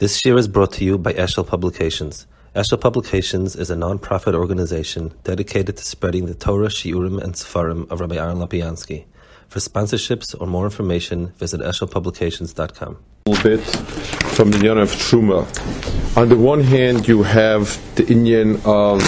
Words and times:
This 0.00 0.24
year 0.24 0.38
is 0.38 0.48
brought 0.48 0.72
to 0.72 0.84
you 0.86 0.96
by 0.96 1.12
Eshel 1.12 1.46
Publications. 1.46 2.26
Eshel 2.56 2.80
Publications 2.80 3.54
is 3.54 3.68
a 3.68 3.76
non-profit 3.76 4.34
organization 4.34 5.12
dedicated 5.24 5.76
to 5.76 5.84
spreading 5.84 6.24
the 6.24 6.32
Torah, 6.32 6.68
Shiurim, 6.68 7.22
and 7.22 7.34
Sefarim 7.34 7.86
of 7.90 8.00
Rabbi 8.00 8.16
Aaron 8.16 8.38
Lopiansky. 8.38 9.04
For 9.48 9.58
sponsorships 9.58 10.34
or 10.40 10.46
more 10.46 10.64
information, 10.64 11.34
visit 11.36 11.60
eshelpublications.com. 11.60 12.96
A 13.26 13.28
little 13.28 13.44
bit 13.44 13.60
from 13.60 14.52
the 14.52 14.56
Yana 14.60 14.84
of 14.84 14.88
Truma. 14.92 16.16
On 16.16 16.30
the 16.30 16.36
one 16.38 16.62
hand, 16.62 17.06
you 17.06 17.22
have 17.24 17.78
the 17.96 18.04
Inyan 18.04 18.54
of 18.64 19.00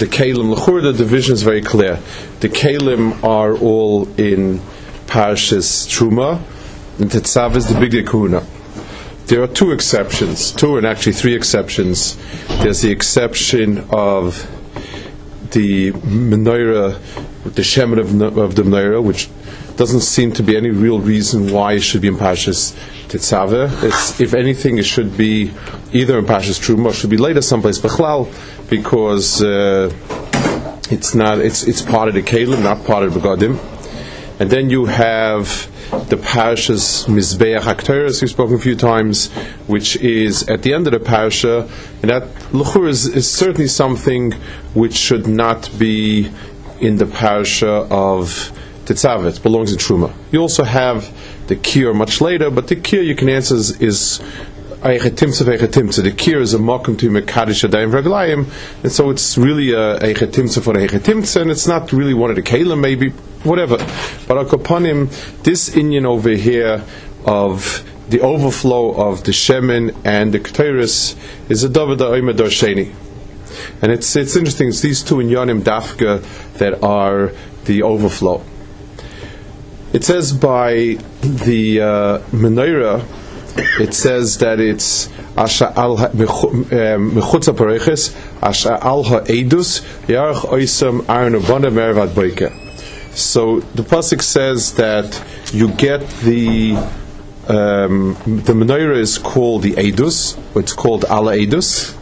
the 0.00 0.06
Kalim. 0.06 0.82
The 0.82 0.92
division 0.94 1.34
is 1.34 1.44
very 1.44 1.62
clear. 1.62 2.00
The 2.40 2.48
Kalim 2.48 3.22
are 3.22 3.56
all 3.56 4.08
in 4.18 4.58
Parshas 5.06 5.86
Truma, 5.86 6.42
and 6.98 7.08
Tetzav 7.08 7.54
is 7.54 7.72
the 7.72 7.78
big 7.78 7.92
Kuna. 8.04 8.44
There 9.28 9.42
are 9.42 9.46
two 9.46 9.72
exceptions, 9.72 10.52
two 10.52 10.78
and 10.78 10.86
actually 10.86 11.12
three 11.12 11.34
exceptions. 11.34 12.16
There's 12.62 12.80
the 12.80 12.90
exception 12.90 13.84
of 13.90 14.48
the 15.50 15.92
menorah, 15.92 16.98
the 17.44 17.60
shemen 17.60 17.98
of, 17.98 18.38
of 18.38 18.54
the 18.54 18.62
menorah, 18.62 19.02
which 19.02 19.28
doesn't 19.76 20.00
seem 20.00 20.32
to 20.32 20.42
be 20.42 20.56
any 20.56 20.70
real 20.70 20.98
reason 20.98 21.52
why 21.52 21.74
it 21.74 21.82
should 21.82 22.00
be 22.00 22.08
in 22.08 22.16
Pashas 22.16 22.74
Tetzaveh. 23.08 24.18
if 24.18 24.32
anything, 24.32 24.78
it 24.78 24.86
should 24.86 25.14
be 25.18 25.52
either 25.92 26.18
in 26.18 26.24
Pashas 26.24 26.58
Truma 26.58 26.86
or 26.86 26.92
should 26.94 27.10
be 27.10 27.18
later 27.18 27.42
someplace 27.42 27.78
Bechlal, 27.78 28.32
because 28.70 29.42
uh, 29.42 29.92
it's 30.90 31.14
not 31.14 31.38
it's 31.38 31.64
it's 31.64 31.82
part 31.82 32.08
of 32.08 32.14
the 32.14 32.22
Kalim, 32.22 32.62
not 32.62 32.82
part 32.86 33.04
of 33.04 33.12
the 33.12 33.20
Godim. 33.20 33.58
And 34.40 34.50
then 34.50 34.70
you 34.70 34.86
have 34.86 35.68
the 36.08 36.16
parasha's 36.16 37.06
Mizbeach 37.08 37.60
HaKteres, 37.60 38.20
we've 38.20 38.30
spoken 38.30 38.54
a 38.54 38.58
few 38.58 38.76
times, 38.76 39.32
which 39.66 39.96
is 39.96 40.48
at 40.48 40.62
the 40.62 40.74
end 40.74 40.86
of 40.86 40.92
the 40.92 41.00
parasha, 41.00 41.68
and 42.02 42.10
that 42.10 42.22
Luchur 42.52 42.88
is, 42.88 43.06
is 43.06 43.28
certainly 43.30 43.66
something 43.66 44.32
which 44.74 44.94
should 44.94 45.26
not 45.26 45.70
be 45.78 46.30
in 46.80 46.98
the 46.98 47.06
parasha 47.06 47.68
of 47.90 48.52
Tetzavet, 48.84 49.42
belongs 49.42 49.72
in 49.72 49.78
Truma. 49.78 50.14
You 50.30 50.40
also 50.40 50.64
have 50.64 51.12
the 51.48 51.56
Kir 51.56 51.92
much 51.92 52.20
later, 52.20 52.50
but 52.50 52.68
the 52.68 52.76
Kir 52.76 53.00
you 53.00 53.16
can 53.16 53.28
answer 53.28 53.56
is, 53.56 53.80
is 53.82 54.20
Eichetimtza. 54.82 56.02
The 56.02 56.12
Kir 56.12 56.40
is 56.40 56.54
a 56.54 56.58
mokum 56.58 56.96
to 57.00 57.10
Mekadish 57.10 57.68
Adayim 57.68 57.90
Raglayim, 57.90 58.46
and 58.82 58.92
so 58.92 59.10
it's 59.10 59.36
really 59.36 59.72
a 59.72 59.98
Eichetimtza 59.98 60.62
for 60.62 60.74
Eichetimtza, 60.74 61.42
and 61.42 61.50
it's 61.50 61.66
not 61.66 61.92
really 61.92 62.14
one 62.14 62.30
of 62.30 62.36
the 62.36 62.42
Kalim, 62.42 62.80
maybe, 62.80 63.12
whatever. 63.44 63.76
But 64.26 64.46
Akopanim, 64.46 65.42
this 65.42 65.76
Indian 65.76 66.06
over 66.06 66.30
here 66.30 66.84
of 67.24 67.84
the 68.08 68.20
overflow 68.20 68.92
of 68.94 69.24
the 69.24 69.32
Shemin 69.32 69.94
and 70.04 70.32
the 70.32 70.40
Keteris 70.40 71.16
is 71.50 71.62
a 71.62 71.68
David 71.68 71.98
Oimer 71.98 72.32
Sheni. 72.32 72.94
And 73.82 73.92
it's, 73.92 74.16
it's 74.16 74.36
interesting, 74.36 74.68
it's 74.68 74.80
these 74.80 75.02
two 75.02 75.16
Inyanim 75.16 75.62
Dafka 75.62 76.22
that 76.54 76.82
are 76.82 77.32
the 77.64 77.82
overflow. 77.82 78.42
It 79.92 80.04
says 80.04 80.32
by 80.32 80.98
the 81.22 81.80
uh, 81.80 82.18
Menorah, 82.30 83.04
it 83.80 83.94
says 83.94 84.38
that 84.38 84.60
it's 84.60 85.08
Asha 85.36 85.74
al 85.76 85.96
mechutza 85.96 87.56
pareches 87.56 88.14
Asha 88.40 88.80
al 88.80 89.02
ha'edus 89.02 89.80
yarach 90.06 90.42
oisam 90.50 91.08
aron 91.08 91.34
ubana 91.34 91.70
mervad 91.70 92.08
boike. 92.08 92.67
So 93.18 93.60
the 93.60 93.82
pasuk 93.82 94.22
says 94.22 94.74
that 94.74 95.22
you 95.52 95.72
get 95.72 96.08
the 96.22 96.76
um, 97.48 98.14
the 98.24 98.52
menorah 98.52 98.96
is 98.96 99.18
called 99.18 99.62
the 99.62 99.72
edus, 99.72 100.38
it's 100.54 100.72
called 100.72 101.04
ala 101.10 101.36
edus, 101.36 101.96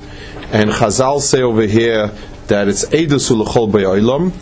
and 0.53 0.71
Chazal 0.71 1.21
say 1.21 1.41
over 1.41 1.63
here 1.63 2.09
that 2.49 2.69
it's 2.69 2.85
edus 2.87 3.31
ulechol 3.31 3.73
be'olam, 3.73 4.33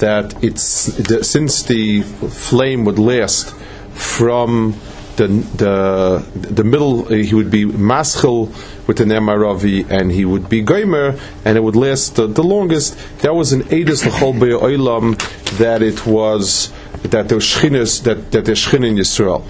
that 0.00 0.44
it's 0.44 0.86
the, 0.86 1.24
since 1.24 1.62
the 1.62 2.02
flame 2.02 2.84
would 2.84 2.98
last 2.98 3.54
from 3.94 4.78
the 5.18 5.28
the 5.62 6.52
the 6.54 6.64
middle 6.64 7.06
uh, 7.06 7.10
he 7.10 7.34
would 7.34 7.50
be 7.50 7.64
maschil 7.66 8.48
with 8.86 8.96
the 8.98 9.04
nemaravi 9.04 9.88
and 9.90 10.10
he 10.12 10.24
would 10.24 10.48
be 10.48 10.62
goimer 10.64 11.20
and 11.44 11.58
it 11.58 11.60
would 11.60 11.76
last 11.76 12.16
the, 12.16 12.26
the 12.26 12.42
longest. 12.42 12.96
That 13.20 13.34
was 13.34 13.52
an 13.52 13.62
edus 13.64 14.06
l'chol 14.06 14.34
oilam 14.68 15.18
that 15.58 15.82
it 15.82 16.06
was 16.06 16.72
that 17.02 17.28
there 17.28 17.36
was 17.36 18.02
that 18.02 18.30
that 18.32 18.44
there's 18.46 18.64
shchin 18.64 18.86
in 18.86 18.96
Yisrael. 18.96 19.44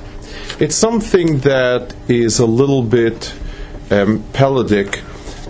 It's 0.59 0.75
something 0.75 1.39
that 1.41 1.95
is 2.09 2.41
a 2.41 2.47
little 2.47 2.83
bit 2.83 3.33
um, 3.91 4.25
pelodic. 4.33 5.03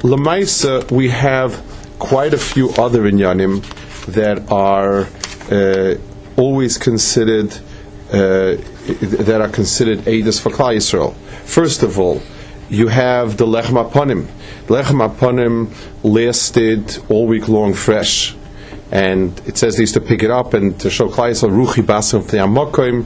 Lamaisa, 0.03 0.91
we 0.91 1.09
have 1.09 1.65
quite 1.99 2.35
a 2.35 2.39
few 2.39 2.71
other 2.71 3.03
inyanim 3.03 3.63
that 4.07 4.51
are 4.53 5.09
uh, 5.51 5.97
always 6.37 6.79
considered 6.79 7.53
uh, 8.13 8.57
that 8.89 9.41
are 9.41 9.49
considered 9.49 9.99
edus 10.01 10.41
for 10.41 10.51
Klal 10.51 10.77
Yisrael. 10.77 11.15
First 11.45 11.83
of 11.83 11.99
all, 11.99 12.23
you 12.71 12.89
have 12.89 13.37
the 13.37 13.47
lechem 13.47 13.83
aponim. 13.83 14.27
Lechem 14.67 15.07
aponim 15.07 15.71
lasted 16.03 16.99
all 17.09 17.27
week 17.27 17.49
long 17.49 17.75
fresh, 17.75 18.35
and 18.91 19.41
it 19.47 19.57
says 19.59 19.77
they 19.77 19.83
used 19.83 19.95
to 19.95 20.01
pick 20.01 20.23
it 20.23 20.31
up 20.31 20.55
and 20.55 20.79
to 20.81 20.91
show 20.91 21.09
Klal 21.09 21.31
Yisrael 21.31 21.67
ruchi 21.67 21.83
basim 21.83 22.23
f'yamokim. 22.23 23.05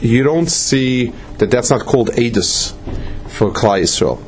You 0.00 0.22
don't 0.22 0.50
see 0.50 1.12
that 1.38 1.50
that's 1.50 1.70
not 1.70 1.86
called 1.86 2.10
edus 2.10 2.74
for 3.28 3.50
Klal 3.50 3.82
Yisrael, 3.82 4.20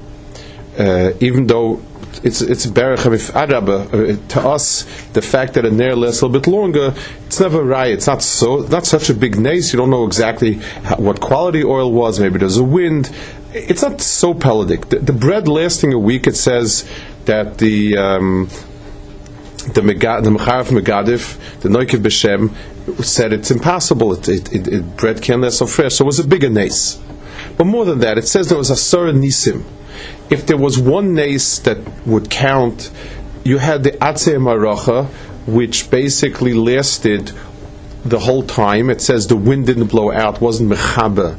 uh, 0.78 1.16
even 1.20 1.46
though 1.46 1.80
it's 2.22 2.40
it's 2.40 2.66
berachem 2.66 3.12
uh, 3.34 4.28
to 4.28 4.40
us 4.40 4.84
the 5.12 5.22
fact 5.22 5.54
that 5.54 5.64
a 5.64 5.70
nair 5.70 5.96
lasts 5.96 6.20
a 6.20 6.26
little 6.26 6.40
bit 6.40 6.50
longer 6.50 6.94
it's 7.26 7.40
never 7.40 7.62
right 7.62 7.92
it's 7.92 8.06
not 8.06 8.22
so 8.22 8.58
not 8.68 8.86
such 8.86 9.10
a 9.10 9.14
big 9.14 9.38
nace 9.38 9.72
you 9.72 9.78
don't 9.78 9.90
know 9.90 10.06
exactly 10.06 10.54
how, 10.84 10.96
what 10.96 11.20
quality 11.20 11.64
oil 11.64 11.92
was 11.92 12.20
maybe 12.20 12.38
there's 12.38 12.58
a 12.58 12.64
wind 12.64 13.10
it's 13.52 13.82
not 13.82 14.00
so 14.00 14.34
pelodic 14.34 14.88
the, 14.90 14.98
the 14.98 15.12
bread 15.12 15.48
lasting 15.48 15.92
a 15.92 15.98
week 15.98 16.26
it 16.26 16.36
says 16.36 16.88
that 17.24 17.58
the 17.58 17.96
um, 17.96 18.48
the 19.74 19.80
Megad, 19.80 20.24
the 20.24 20.30
Megadif, 20.30 21.60
the 21.60 21.68
Noikiv 21.68 22.02
B'Shem, 22.02 23.04
said 23.04 23.32
it's 23.32 23.48
impossible. 23.48 24.12
It, 24.12 24.28
it, 24.28 24.66
it, 24.66 24.96
bread 24.96 25.22
can't 25.22 25.40
last 25.40 25.58
so 25.58 25.68
fresh. 25.68 25.94
So 25.94 26.04
it 26.04 26.06
was 26.06 26.18
a 26.18 26.26
bigger 26.26 26.50
nace. 26.50 27.00
But 27.56 27.66
more 27.66 27.84
than 27.84 28.00
that, 28.00 28.18
it 28.18 28.26
says 28.26 28.48
there 28.48 28.58
was 28.58 28.70
a 28.70 28.76
Surah 28.76 29.12
Nisim 29.12 29.64
if 30.30 30.46
there 30.46 30.56
was 30.56 30.78
one 30.78 31.14
nace 31.14 31.58
that 31.60 31.78
would 32.06 32.30
count, 32.30 32.90
you 33.44 33.58
had 33.58 33.82
the 33.82 33.92
Atzeh 33.92 34.36
Maracha, 34.36 35.06
which 35.46 35.90
basically 35.90 36.54
lasted 36.54 37.32
the 38.04 38.20
whole 38.20 38.42
time. 38.42 38.90
It 38.90 39.00
says 39.00 39.26
the 39.26 39.36
wind 39.36 39.66
didn't 39.66 39.88
blow 39.88 40.12
out, 40.12 40.40
wasn't 40.40 40.70
mechaber 40.70 41.38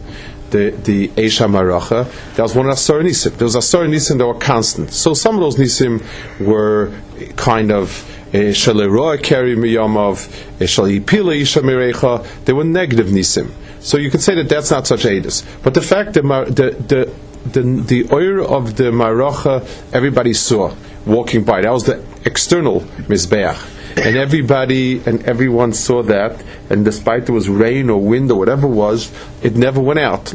the 0.53 0.69
the 0.72 1.07
Esha 1.09 1.47
Maracha. 1.50 2.07
That 2.35 2.44
was 2.44 2.56
one 2.56 2.69
Asar 2.69 3.00
Nisim. 3.00 3.35
There 3.38 3.46
was 3.46 3.56
Asar 3.56 3.85
Nisim 3.85 4.19
that 4.19 4.28
were 4.28 4.35
constant. 4.35 4.91
So 4.91 5.13
some 5.13 5.35
of 5.35 5.41
those 5.41 5.57
Nisim 5.57 6.02
were 6.40 6.94
kind 7.35 7.72
of 7.72 8.07
eh, 8.34 8.52
Shaleroa 8.52 9.22
Keri 9.22 9.56
Miyamov, 9.56 10.29
eh, 10.62 10.66
Shalipila 10.66 11.35
Isha. 11.41 12.46
They 12.46 12.53
were 12.53 12.63
negative 12.63 13.07
Nisim. 13.07 13.52
So 13.81 13.97
you 13.97 14.09
could 14.09 14.22
say 14.22 14.35
that 14.35 14.47
that's 14.47 14.72
not 14.72 14.88
such 14.88 15.03
Adis. 15.03 15.44
But 15.62 15.73
the 15.73 15.81
fact 15.81 16.13
that 16.13 16.23
the, 16.23 16.69
the 16.88 17.13
the 17.45 17.61
the 17.61 18.07
oil 18.11 18.45
of 18.53 18.75
the 18.75 18.91
Maracha 18.91 19.65
everybody 19.93 20.33
saw 20.33 20.75
walking 21.05 21.43
by. 21.43 21.61
That 21.61 21.71
was 21.71 21.83
the 21.85 22.03
external 22.25 22.81
mizbeach, 23.09 23.57
and 23.97 24.15
everybody 24.15 25.01
and 25.05 25.23
everyone 25.23 25.73
saw 25.73 26.03
that. 26.03 26.43
And 26.69 26.85
despite 26.85 27.25
there 27.25 27.35
was 27.35 27.49
rain 27.49 27.89
or 27.89 27.99
wind 28.01 28.31
or 28.31 28.39
whatever 28.39 28.67
it 28.67 28.71
was, 28.71 29.11
it 29.41 29.55
never 29.55 29.81
went 29.81 29.99
out. 29.99 30.27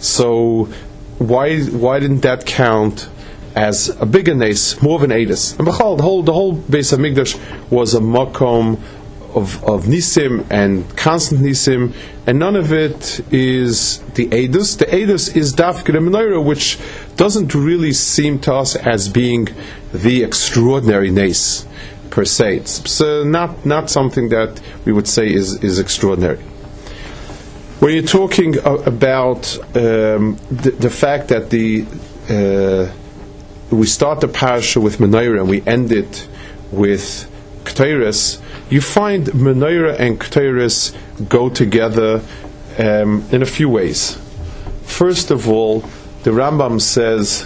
So 0.00 0.68
why 1.18 1.60
why 1.60 1.98
didn't 2.00 2.20
that 2.20 2.46
count? 2.46 3.08
As 3.56 3.88
a 4.00 4.06
bigger 4.06 4.34
nace, 4.34 4.80
more 4.80 4.96
of 4.96 5.02
an 5.02 5.10
edis. 5.10 5.58
And 5.58 5.66
the 5.66 5.72
whole 5.72 6.22
the 6.22 6.32
whole 6.32 6.52
base 6.52 6.92
of 6.92 7.00
Migdash 7.00 7.36
was 7.70 7.94
a 7.94 7.98
makom 7.98 8.78
of, 9.38 9.64
of 9.64 9.84
nisim 9.84 10.44
and 10.50 10.96
constant 10.96 11.40
nisim, 11.40 11.94
and 12.26 12.38
none 12.38 12.56
of 12.56 12.72
it 12.72 13.20
is 13.32 14.00
the 14.14 14.26
edus. 14.26 14.76
The 14.78 14.86
edus 14.86 15.34
is 15.34 15.54
dafkir 15.54 15.96
menorah, 15.96 16.44
which 16.44 16.78
doesn't 17.16 17.54
really 17.54 17.92
seem 17.92 18.38
to 18.40 18.54
us 18.54 18.76
as 18.76 19.08
being 19.08 19.48
the 19.92 20.22
extraordinary 20.22 21.10
nace 21.10 21.66
per 22.10 22.24
se. 22.24 22.56
It's 22.56 23.00
uh, 23.00 23.24
not 23.24 23.64
not 23.64 23.90
something 23.90 24.28
that 24.30 24.60
we 24.84 24.92
would 24.92 25.08
say 25.08 25.32
is 25.32 25.62
is 25.62 25.78
extraordinary. 25.78 26.38
When 27.80 27.94
you're 27.94 28.02
talking 28.02 28.58
about 28.58 29.56
um, 29.76 30.36
the, 30.50 30.74
the, 30.80 30.90
fact 30.90 31.28
that 31.28 31.50
the 31.50 31.86
uh, 32.28 32.90
we 33.70 33.86
start 33.86 34.20
the 34.20 34.26
parasha 34.26 34.80
with 34.80 34.98
menorah 34.98 35.40
and 35.40 35.48
we 35.48 35.62
end 35.64 35.92
it 35.92 36.26
with 36.72 37.27
Ketores, 37.68 38.40
you 38.70 38.80
find 38.80 39.26
Menorah 39.26 39.98
and 39.98 40.18
Ketores 40.18 40.96
go 41.28 41.48
together 41.48 42.22
um, 42.78 43.24
in 43.30 43.42
a 43.42 43.46
few 43.46 43.68
ways. 43.68 44.18
First 44.84 45.30
of 45.30 45.48
all, 45.48 45.80
the 46.22 46.30
Rambam 46.30 46.80
says, 46.80 47.42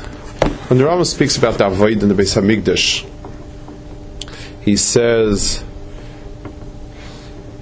when 0.69 0.79
the 0.79 0.85
Rambam 0.85 1.07
speaks 1.07 1.37
about 1.37 1.59
the 1.59 1.67
Avoid 1.67 2.03
in 2.03 2.09
the 2.09 2.15
Beis 2.15 2.37
Hamikdash, 2.37 3.09
he 4.63 4.77
says 4.77 5.65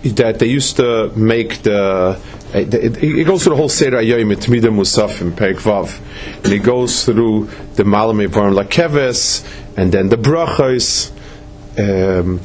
that 0.03 0.39
they 0.39 0.47
used 0.47 0.77
to 0.77 1.11
make 1.17 1.63
the 1.63 2.21
he 2.53 3.23
goes 3.23 3.45
through 3.45 3.53
the 3.53 3.57
whole 3.57 3.69
Seder 3.69 3.99
Ayoyim 3.99 4.35
Tmida 4.35 4.71
Musafim 4.71 5.31
Perik 5.31 5.61
Vav, 5.61 6.01
and 6.43 6.53
he 6.53 6.59
goes 6.59 7.05
through 7.05 7.49
the 7.75 7.85
Malame 7.85 8.27
Varm 8.27 8.55
Lakeves, 8.61 9.47
and 9.77 9.93
then 9.93 10.09
the 10.09 10.17
Brachos. 10.17 11.13
Um, 11.81 12.41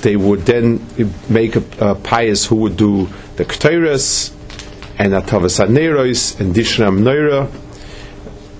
they 0.00 0.16
would 0.16 0.40
then 0.40 0.84
make 1.28 1.56
a, 1.56 1.62
a 1.80 1.94
pious 1.94 2.46
who 2.46 2.56
would 2.56 2.76
do 2.76 3.08
the 3.36 3.44
Ketores 3.44 4.32
and 4.98 5.12
Atavas 5.12 5.64
Aneros 5.64 6.38
and 6.40 6.54
Dishnam 6.54 7.00
Neira. 7.00 7.50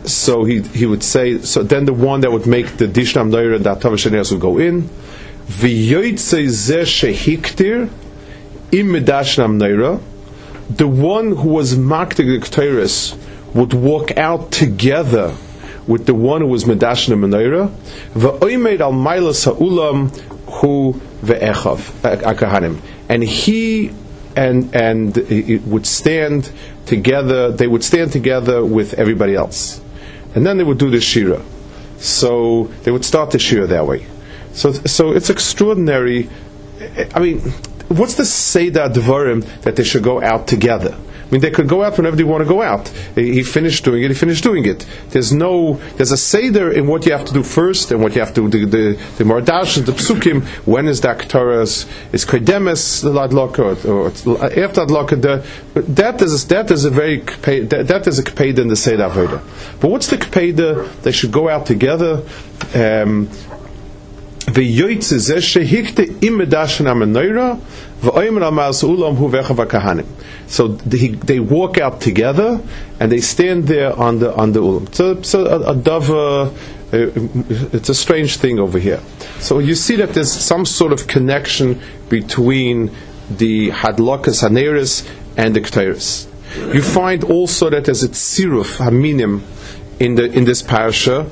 So 0.09 0.45
he, 0.45 0.63
he 0.63 0.87
would 0.87 1.03
say, 1.03 1.39
so 1.39 1.63
then 1.63 1.87
the 1.87 1.93
one 1.93 2.21
that 2.21 2.31
would 2.33 2.47
make 2.47 2.77
the 2.77 2.87
Dishnam 2.87 3.31
Neira 3.31 3.57
and 3.57 3.65
the 3.65 3.75
Atavas 3.75 4.07
Aneros 4.11 4.33
would 4.33 4.41
go 4.41 4.59
in. 4.59 4.89
The 10.71 10.89
one 10.89 11.37
who 11.37 11.49
was 11.49 11.75
maktig 11.75 12.39
Ketores 12.41 13.17
would 13.55 13.73
walk 13.73 14.17
out 14.17 14.51
together 14.51 15.35
with 15.87 16.07
the 16.07 16.15
one 16.15 16.41
who 16.41 16.47
was 16.47 16.65
Medash 16.65 17.09
Menorah, 17.09 17.69
v'oimed 18.15 18.81
al 18.81 18.93
Mailas 18.93 19.45
Ha'ulam 19.45 20.11
hu 20.61 20.95
ve'echav, 21.23 21.79
akahanim. 22.03 22.81
And 23.09 23.23
he 23.23 23.93
and 24.37 24.75
and 24.75 25.17
it 25.17 25.63
would 25.63 25.87
stand 25.87 26.51
together, 26.87 27.51
they 27.51 27.67
would 27.67 27.85
stand 27.85 28.13
together 28.13 28.65
with 28.65 28.95
everybody 28.95 29.35
else. 29.35 29.81
And 30.35 30.45
then 30.45 30.59
they 30.59 30.65
would 30.65 30.79
do 30.79 30.91
the 30.91 31.01
Shira. 31.01 31.43
So 31.99 32.65
they 32.83 32.91
would 32.91 33.05
start 33.05 33.31
the 33.31 33.39
Shira 33.39 33.67
that 33.69 33.87
way. 33.87 34.07
So, 34.53 34.73
so 34.73 35.13
it's 35.13 35.31
extraordinary. 35.31 36.29
I 37.15 37.21
mean, 37.21 37.41
what's 37.89 38.15
the 38.15 38.25
Seder 38.25 38.89
Dvarim 38.89 39.45
that 39.63 39.77
they 39.77 39.85
should 39.85 40.03
go 40.03 40.23
out 40.23 40.47
together? 40.47 40.97
Mean, 41.35 41.41
they 41.41 41.51
could 41.51 41.67
go 41.67 41.83
out 41.83 41.97
whenever 41.97 42.15
they 42.15 42.23
want 42.23 42.45
to 42.45 42.49
go 42.49 42.63
out. 42.63 42.87
He 43.17 43.43
finished 43.43 43.85
doing 43.85 44.05
it. 44.05 44.09
He 44.09 44.15
finished 44.15 44.45
doing 44.45 44.65
it. 44.67 44.87
There's 45.09 45.33
no, 45.33 45.81
there's 45.97 46.13
a 46.13 46.17
seder 46.17 46.71
in 46.71 46.87
what 46.87 47.05
you 47.07 47.11
have 47.11 47.25
to 47.25 47.33
do 47.33 47.43
first 47.43 47.91
and 47.91 48.01
what 48.01 48.15
you 48.15 48.21
have 48.21 48.33
to 48.35 48.49
do. 48.49 48.67
The 48.67 48.93
the, 49.19 49.25
mardash, 49.25 49.85
the 49.85 49.91
psukim. 49.91 50.45
When 50.65 50.87
is 50.87 51.01
that 51.01 51.29
Torah's? 51.29 51.87
Is 52.13 52.25
kodemes 52.25 53.03
the 53.03 53.11
ladlaka 53.11 53.85
or 53.85 54.07
after 54.65 54.87
ladlaka? 54.87 55.21
The 55.21 55.83
that 55.83 56.23
is 56.23 56.47
that 56.47 56.71
is 56.71 56.85
a 56.85 56.91
very 56.91 57.19
that, 57.19 57.89
that 57.89 58.07
is 58.07 58.21
a 58.21 58.23
kpeda 58.23 58.61
in 58.61 58.69
the 58.69 58.77
seder 58.77 59.09
avoda. 59.09 59.43
But 59.81 59.91
what's 59.91 60.07
the 60.07 60.19
kpeda? 60.19 61.03
They 61.03 61.11
should 61.11 61.33
go 61.33 61.49
out 61.49 61.67
together. 61.67 62.23
Um, 62.77 63.29
So 70.47 70.69
they, 70.69 71.41
walk 71.41 71.79
out 71.79 72.01
together 72.01 72.61
and 73.01 73.11
they 73.11 73.21
stand 73.21 73.67
there 73.67 73.99
on 73.99 74.19
the, 74.19 74.35
on 74.37 74.53
the 74.53 74.61
ulam. 74.61 74.95
So, 74.95 75.23
so 75.23 75.47
a, 75.47 75.73
a 75.73 75.75
dove, 75.75 76.11
uh, 76.11 76.43
uh, 76.43 76.51
it's 77.73 77.89
a 77.89 77.95
strange 77.95 78.37
thing 78.37 78.59
over 78.59 78.79
here. 78.79 79.01
So 79.41 79.59
you 79.59 79.75
see 79.75 79.97
that 79.97 80.11
there's 80.11 80.33
some 80.33 80.67
sort 80.67 80.93
of 80.93 81.07
connection 81.07 81.81
between 82.11 82.91
the 83.31 83.71
hadlokas 83.71 84.43
haneris 84.47 85.09
and 85.37 85.57
the 85.57 85.61
kteris. 85.61 86.27
You 86.75 86.83
find 86.83 87.25
also 87.25 87.71
that 87.71 87.87
there's 87.87 88.03
a 88.03 88.09
tziruf 88.09 88.77
haminim 88.77 89.43
in 89.99 90.15
the 90.15 90.31
in 90.31 90.45
this 90.45 90.63
parasha. 90.63 91.29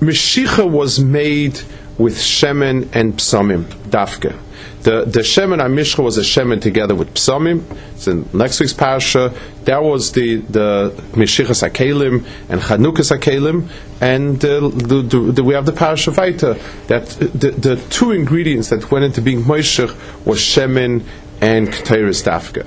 Meshicha 0.00 0.68
was 0.68 1.00
made 1.00 1.60
with 1.98 2.16
Shemen 2.16 2.88
and 2.94 3.14
Psamim, 3.14 3.64
Dafke. 3.88 4.38
The, 4.82 5.04
the 5.04 5.20
Shemen 5.20 5.60
Amishcha 5.60 6.02
was 6.02 6.18
a 6.18 6.22
Shemen 6.22 6.60
together 6.60 6.94
with 6.94 7.14
Psamim. 7.14 7.62
It's 7.94 8.08
in 8.08 8.28
next 8.32 8.58
week's 8.58 8.72
parasha. 8.72 9.32
That 9.64 9.84
was 9.84 10.10
the, 10.10 10.36
the 10.36 10.90
Meshichas 11.12 11.68
Akelim 11.68 12.26
and 12.48 12.60
Chanukas 12.60 13.16
Akelim. 13.16 13.68
And 14.00 14.44
uh, 14.44 14.68
the, 14.68 15.02
the, 15.02 15.18
the, 15.32 15.44
we 15.44 15.54
have 15.54 15.66
the 15.66 15.72
parasha 15.72 16.10
Vaita. 16.10 16.58
That 16.88 17.06
the, 17.06 17.50
the 17.52 17.76
two 17.90 18.10
ingredients 18.10 18.70
that 18.70 18.90
went 18.90 19.04
into 19.04 19.22
being 19.22 19.42
Moishech 19.42 20.26
was 20.26 20.40
Shemen 20.40 21.04
and 21.40 21.68
Ketairis 21.68 22.24
Dafke. 22.24 22.66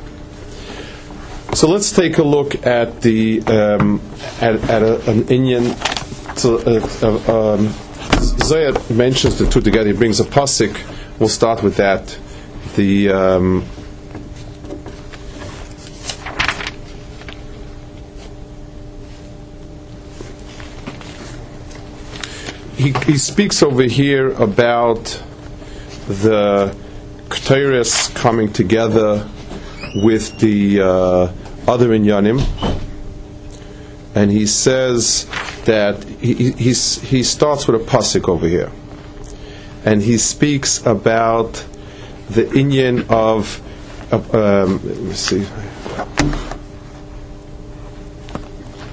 So 1.54 1.69
let's 1.69 1.92
take 1.92 2.18
a 2.18 2.24
look 2.24 2.66
at 2.66 3.01
the 3.01 3.42
um, 3.44 4.01
at, 4.42 4.56
at 4.69 4.83
a, 4.83 5.12
an 5.12 5.28
Indian 5.28 5.75
so, 6.36 6.57
uh, 6.57 6.88
uh, 7.01 7.54
um, 7.54 7.74
Zayat 8.45 8.95
mentions 8.95 9.39
the 9.39 9.50
two 9.50 9.59
together. 9.59 9.88
He 9.88 9.97
brings 9.97 10.19
a 10.19 10.24
pasuk. 10.24 10.80
We'll 11.18 11.30
start 11.30 11.63
with 11.63 11.77
that. 11.77 12.15
The 12.75 13.09
um, 13.09 13.65
he, 22.77 22.92
he 23.12 23.18
speaks 23.18 23.63
over 23.63 23.81
here 23.81 24.31
about 24.33 25.19
the 26.07 26.75
Ketores 27.30 28.13
coming 28.13 28.53
together 28.53 29.27
with 29.95 30.38
the 30.38 30.81
uh, 30.81 30.86
other 31.68 31.89
inyanim, 31.89 32.45
and 34.13 34.31
he 34.31 34.45
says 34.45 35.27
that 35.65 36.03
he, 36.03 36.51
he 36.51 37.23
starts 37.23 37.67
with 37.67 37.81
a 37.81 37.85
pasuk 37.85 38.29
over 38.29 38.47
here, 38.47 38.71
and 39.83 40.01
he 40.01 40.17
speaks 40.17 40.85
about 40.85 41.65
the 42.29 42.51
Indian 42.57 43.06
of. 43.09 43.62
um, 44.12 44.79
let 44.83 44.97
me 44.97 45.13
see. 45.13 45.45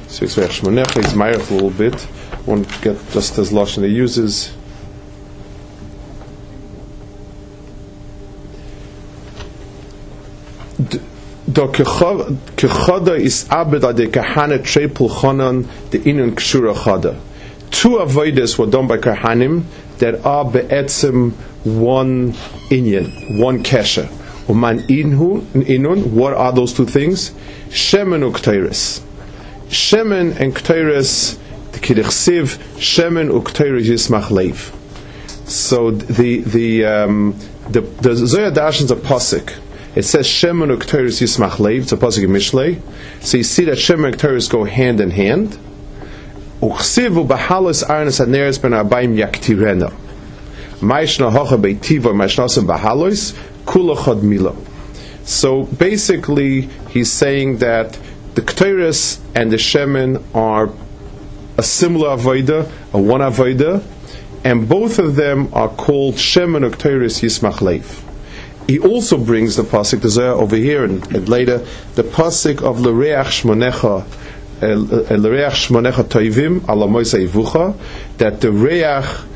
Speaks 0.09 0.37
about 0.37 0.51
Shmonecha. 0.51 1.51
A 1.51 1.55
little 1.55 1.71
bit. 1.71 2.07
Won't 2.47 2.69
get 2.83 2.97
just 3.11 3.39
as 3.39 3.51
lashon 3.51 3.85
he 3.85 3.91
uses. 3.91 4.53
Do 11.67 11.73
kechoda 11.73 13.19
is 13.19 13.49
abed 13.51 13.85
ade 13.85 14.11
kahane 14.11 14.59
trepul 14.59 15.11
chonon 15.11 15.67
the 15.91 15.99
inun 15.99 16.33
kshura 16.33 16.75
choda. 16.75 17.19
Two 17.71 17.91
avodas 17.91 18.59
were 18.59 18.67
done 18.67 18.87
by 18.87 18.99
kahanim 18.99 19.65
that 19.99 20.25
are 20.27 20.45
be'etzim 20.45 21.33
one 21.65 22.33
inyan, 22.71 23.39
one 23.39 23.63
kesha. 23.63 24.09
Uman 24.49 24.81
inhu, 24.89 25.41
inun, 25.53 26.07
what 26.11 26.35
are 26.35 26.53
those 26.53 26.73
two 26.73 26.87
things? 26.87 27.31
Shemen 27.69 28.31
ukteiris. 28.31 29.01
Shemen 29.69 30.39
and 30.41 30.55
kteiris, 30.55 31.39
the 31.73 31.79
kidich 31.79 32.59
shemen 32.77 33.31
ukteiris 33.31 33.87
yismach 33.89 34.29
leiv. 34.29 34.75
So 35.49 35.93
the, 35.93 36.41
the, 36.41 36.85
um, 36.85 37.39
the, 37.69 37.81
the 37.81 38.17
Zoya 38.17 38.51
Dashan's 38.51 38.91
a 38.91 38.97
posik 38.97 39.59
it 39.95 40.05
says 40.05 40.27
Shemen 40.27 40.75
Ukteris 40.75 41.21
Yismach 41.21 41.59
Leiv, 41.59 41.83
it's 41.83 41.93
a 41.93 41.99
pasuk 41.99 42.25
in 42.25 42.31
Mishlei. 42.31 42.81
So 43.23 43.37
you 43.37 43.45
see 43.45 43.65
that 43.67 43.77
Shemen 43.77 44.19
and 44.19 44.51
go 44.51 44.65
hand 44.65 45.01
in 45.01 45.11
hand. 45.11 45.59
Uchsivu 46.63 47.29
arnas 47.29 48.63
ben 48.63 48.73
arbaim 48.73 49.19
yaktirena. 49.19 49.93
Maishna 50.81 51.31
hocha 51.31 51.61
chod 54.03 54.23
milo. 54.23 54.57
So 55.25 55.65
basically, 55.65 56.63
he's 56.89 57.13
saying 57.13 57.59
that 57.59 57.99
the 58.35 58.41
Ketores 58.41 59.21
and 59.35 59.53
the 59.53 59.57
Shemen 59.57 60.25
are 60.35 60.71
a 61.59 61.63
similar 61.63 62.17
avoida, 62.17 62.71
a 62.95 62.99
one 62.99 63.21
avoida, 63.21 63.85
and 64.43 64.67
both 64.67 64.99
of 64.99 65.17
them 65.17 65.53
are 65.53 65.69
called 65.69 66.15
Shemen 66.15 66.67
Ukteris 66.69 67.21
Yismach 67.21 67.59
Leiv 67.59 68.03
he 68.67 68.79
also 68.79 69.17
brings 69.19 69.57
the 69.57 69.63
pasuk 69.63 70.07
Zohar 70.09 70.41
over 70.41 70.57
here 70.57 70.85
and, 70.85 71.05
and 71.15 71.29
later 71.29 71.59
the 71.95 72.03
pasuk 72.03 72.63
of 72.63 72.81
L'reach 72.81 73.43
Shmonecha 73.43 74.05
L'reach 74.63 75.67
Shmonecha 75.67 76.05
Toivim 76.05 77.79
that 78.19 78.41
the 78.41 78.53
reach 78.53 79.29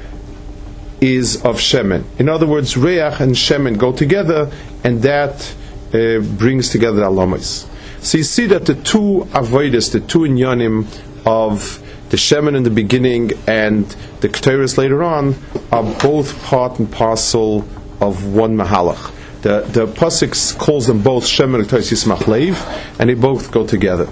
is 1.00 1.36
of 1.44 1.56
Shemen. 1.56 2.04
In 2.18 2.28
other 2.28 2.46
words, 2.46 2.76
reach 2.76 3.20
and 3.20 3.32
Shemen 3.32 3.78
go 3.78 3.92
together, 3.92 4.50
and 4.82 5.02
that 5.02 5.54
uh, 5.92 6.20
brings 6.20 6.70
together 6.70 7.02
Alamois. 7.02 7.68
So 8.00 8.18
you 8.18 8.24
see 8.24 8.46
that 8.46 8.66
the 8.66 8.74
two 8.74 9.26
avoiders, 9.32 9.92
the 9.92 10.00
two 10.00 10.20
inyanim 10.20 10.86
of 11.26 11.82
the 12.10 12.16
Shemen 12.16 12.56
in 12.56 12.62
the 12.62 12.70
beginning 12.70 13.32
and 13.46 13.84
the 14.20 14.28
Ketores 14.28 14.78
later 14.78 15.02
on, 15.02 15.34
are 15.72 15.82
both 15.82 16.40
part 16.44 16.78
and 16.78 16.90
parcel 16.90 17.66
of 18.00 18.32
one 18.32 18.56
Mahalach. 18.56 19.12
The 19.42 19.60
the 19.60 19.86
pasuk 19.86 20.58
calls 20.58 20.86
them 20.86 21.02
both 21.02 21.26
Shem 21.26 21.54
and 21.54 21.64
Yismach 21.64 22.24
Leiv, 22.24 22.56
and 22.98 23.10
they 23.10 23.14
both 23.14 23.50
go 23.50 23.66
together. 23.66 24.08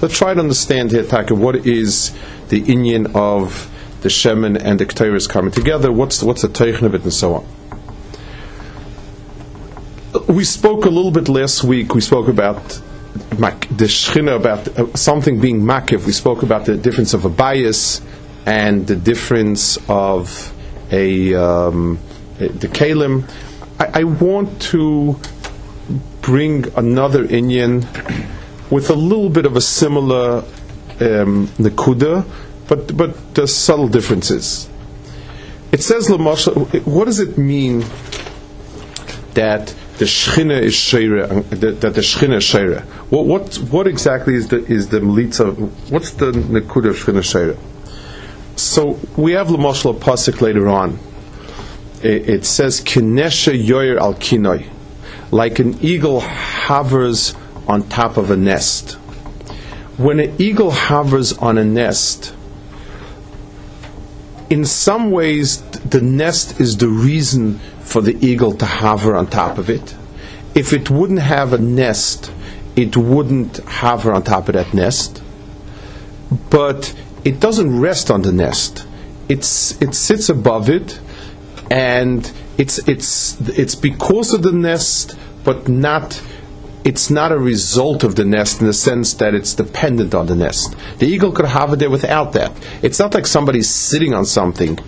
let's 0.00 0.16
try 0.16 0.34
to 0.34 0.40
understand 0.40 0.90
here, 0.90 1.04
Taka, 1.04 1.34
what 1.34 1.66
is 1.66 2.14
the 2.48 2.62
Inyan 2.62 3.14
of 3.14 3.70
the 4.02 4.08
Shemin 4.08 4.56
and 4.62 4.78
the 4.78 4.86
Ketores 4.86 5.28
coming 5.28 5.50
together, 5.50 5.90
what's, 5.90 6.22
what's 6.22 6.42
the 6.42 6.48
Teichen 6.48 6.82
of 6.82 6.94
it, 6.94 7.02
and 7.02 7.12
so 7.12 7.34
on. 7.34 7.46
We 10.28 10.44
spoke 10.44 10.84
a 10.84 10.90
little 10.90 11.10
bit 11.10 11.28
last 11.28 11.64
week, 11.64 11.94
we 11.94 12.00
spoke 12.00 12.28
about 12.28 12.80
the 13.30 13.86
Shechina, 13.86 14.36
about 14.36 14.68
uh, 14.68 14.94
something 14.94 15.40
being 15.40 15.60
Makiv. 15.60 16.06
We 16.06 16.12
spoke 16.12 16.42
about 16.42 16.66
the 16.66 16.76
difference 16.76 17.14
of 17.14 17.24
a 17.24 17.28
bias 17.28 18.00
and 18.44 18.86
the 18.86 18.96
difference 18.96 19.78
of 19.88 20.52
a 20.92 21.34
um, 21.34 21.98
the 22.38 22.68
Kalim. 22.68 23.28
I, 23.78 24.00
I, 24.00 24.04
want 24.04 24.60
to 24.72 25.18
bring 26.22 26.66
another 26.76 27.24
Indian 27.24 27.86
with 28.70 28.90
a 28.90 28.94
little 28.94 29.28
bit 29.28 29.46
of 29.46 29.56
a 29.56 29.60
similar 29.60 30.38
um, 31.00 31.48
Nakuda, 31.58 32.24
but 32.68 32.96
but 32.96 33.34
there's 33.34 33.54
subtle 33.54 33.88
differences. 33.88 34.68
It 35.72 35.82
says 35.82 36.08
Lamasha. 36.08 36.84
What 36.86 37.04
does 37.04 37.20
it 37.20 37.36
mean 37.36 37.84
that 39.34 39.74
the 39.98 40.04
Shechina 40.04 40.60
is 40.60 40.74
Sheira, 40.74 41.48
that, 41.50 41.80
the 41.80 42.00
Shechina 42.00 42.36
is 42.36 42.44
Sheira? 42.44 42.82
What, 43.10 43.26
what 43.26 43.54
what 43.56 43.86
exactly 43.86 44.34
is 44.34 44.48
the 44.48 44.64
is 44.64 44.88
the 44.88 45.00
Melitza? 45.00 45.54
What's 45.90 46.12
the 46.12 46.32
Nakuda 46.32 46.90
of 46.90 46.96
Shechina 46.96 47.22
Sheira? 47.22 47.58
So 48.58 48.98
we 49.16 49.32
have 49.32 49.48
Lamasha 49.48 49.98
pasuk 49.98 50.40
later 50.40 50.68
on. 50.68 50.98
It, 52.06 52.44
says 52.44 52.80
Kinesha 52.80 53.52
Yoyer 53.60 53.98
al 53.98 54.14
Kinoi, 54.14 54.68
like 55.30 55.58
an 55.58 55.78
eagle 55.82 56.20
hovers 56.20 57.34
on 57.66 57.88
top 57.88 58.16
of 58.16 58.30
a 58.30 58.36
nest. 58.36 58.92
When 59.96 60.20
an 60.20 60.40
eagle 60.40 60.70
hovers 60.70 61.36
on 61.38 61.58
a 61.58 61.64
nest, 61.64 62.34
in 64.48 64.64
some 64.64 65.10
ways, 65.10 65.62
the 65.62 66.00
nest 66.00 66.60
is 66.60 66.76
the 66.76 66.88
reason 66.88 67.58
for 67.80 68.00
the 68.00 68.16
eagle 68.24 68.52
to 68.52 68.66
hover 68.66 69.16
on 69.16 69.26
top 69.26 69.58
of 69.58 69.68
it. 69.68 69.96
If 70.54 70.72
it 70.72 70.90
wouldn't 70.90 71.20
have 71.20 71.52
a 71.52 71.58
nest, 71.58 72.30
it 72.76 72.96
wouldn't 72.96 73.58
hover 73.64 74.12
on 74.12 74.22
top 74.22 74.48
of 74.48 74.54
that 74.54 74.72
nest. 74.72 75.22
But 76.50 76.94
it 77.24 77.40
doesn't 77.40 77.80
rest 77.80 78.10
on 78.10 78.22
the 78.22 78.32
nest. 78.32 78.86
It's, 79.28 79.80
it 79.82 79.94
sits 79.94 80.28
above 80.28 80.70
it, 80.70 81.00
and 81.70 82.30
it's, 82.58 82.78
it's, 82.88 83.40
it's 83.58 83.74
because 83.74 84.32
of 84.32 84.42
the 84.42 84.52
nest, 84.52 85.16
but 85.44 85.68
not 85.68 86.20
it's 86.86 87.10
not 87.10 87.32
a 87.32 87.38
result 87.38 88.04
of 88.04 88.14
the 88.14 88.24
nest 88.24 88.60
in 88.60 88.66
the 88.68 88.72
sense 88.72 89.14
that 89.14 89.34
it's 89.34 89.56
dependent 89.56 90.14
on 90.14 90.26
the 90.26 90.36
nest. 90.36 90.76
The 90.98 91.06
eagle 91.06 91.32
could 91.32 91.46
have 91.46 91.72
it 91.72 91.80
there 91.80 91.90
without 91.90 92.32
that. 92.34 92.52
It's 92.80 93.00
not 93.00 93.12
like 93.12 93.26
somebody's 93.26 93.68
sitting 93.68 94.14
on 94.14 94.24
something, 94.24 94.78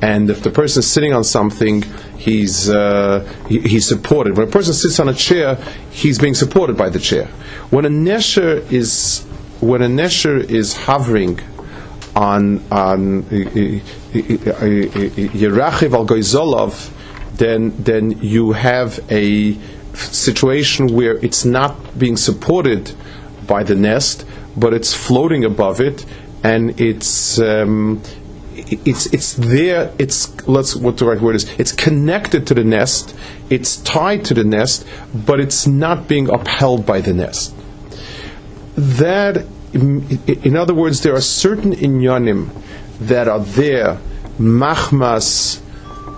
and 0.00 0.30
if 0.30 0.44
the 0.44 0.50
person's 0.50 0.86
sitting 0.86 1.12
on 1.12 1.24
something, 1.24 1.82
he's 2.16 2.70
uh, 2.70 3.28
he, 3.48 3.58
he's 3.58 3.88
supported. 3.88 4.36
When 4.36 4.46
a 4.46 4.50
person 4.50 4.72
sits 4.72 5.00
on 5.00 5.08
a 5.08 5.14
chair, 5.14 5.56
he's 5.90 6.20
being 6.20 6.34
supported 6.34 6.76
by 6.76 6.90
the 6.90 7.00
chair. 7.00 7.26
When 7.70 7.84
a 7.84 7.90
nesher 7.90 8.70
is 8.70 9.24
when 9.58 9.82
a 9.82 9.88
nesher 9.88 10.38
is 10.48 10.76
hovering 10.76 11.40
on 12.18 12.60
on 12.70 13.22
Yerachiv 15.42 15.92
al 15.94 16.04
Goizolov, 16.04 16.90
then 17.36 17.72
then 17.82 18.10
you 18.20 18.52
have 18.52 18.98
a 19.08 19.56
situation 19.94 20.88
where 20.88 21.16
it's 21.24 21.44
not 21.44 21.98
being 21.98 22.16
supported 22.16 22.92
by 23.46 23.62
the 23.62 23.76
nest, 23.76 24.24
but 24.56 24.74
it's 24.74 24.92
floating 24.94 25.44
above 25.44 25.80
it, 25.80 26.04
and 26.42 26.80
it's 26.80 27.38
um, 27.38 28.02
it's 28.56 29.06
it's 29.06 29.34
there. 29.34 29.92
It's 29.98 30.46
let's 30.48 30.74
what 30.74 30.98
the 30.98 31.06
right 31.06 31.20
word 31.20 31.36
is. 31.36 31.48
It's 31.56 31.72
connected 31.72 32.48
to 32.48 32.54
the 32.54 32.64
nest. 32.64 33.14
It's 33.48 33.76
tied 33.76 34.24
to 34.26 34.34
the 34.34 34.44
nest, 34.44 34.84
but 35.14 35.38
it's 35.38 35.68
not 35.68 36.08
being 36.08 36.28
upheld 36.28 36.84
by 36.84 37.00
the 37.00 37.14
nest. 37.14 37.54
That, 38.76 39.46
in 39.72 40.56
other 40.56 40.74
words, 40.74 41.02
there 41.02 41.14
are 41.14 41.20
certain 41.20 41.72
inyanim 41.72 42.50
that 43.00 43.28
are 43.28 43.40
there, 43.40 43.98
machmas, 44.38 45.60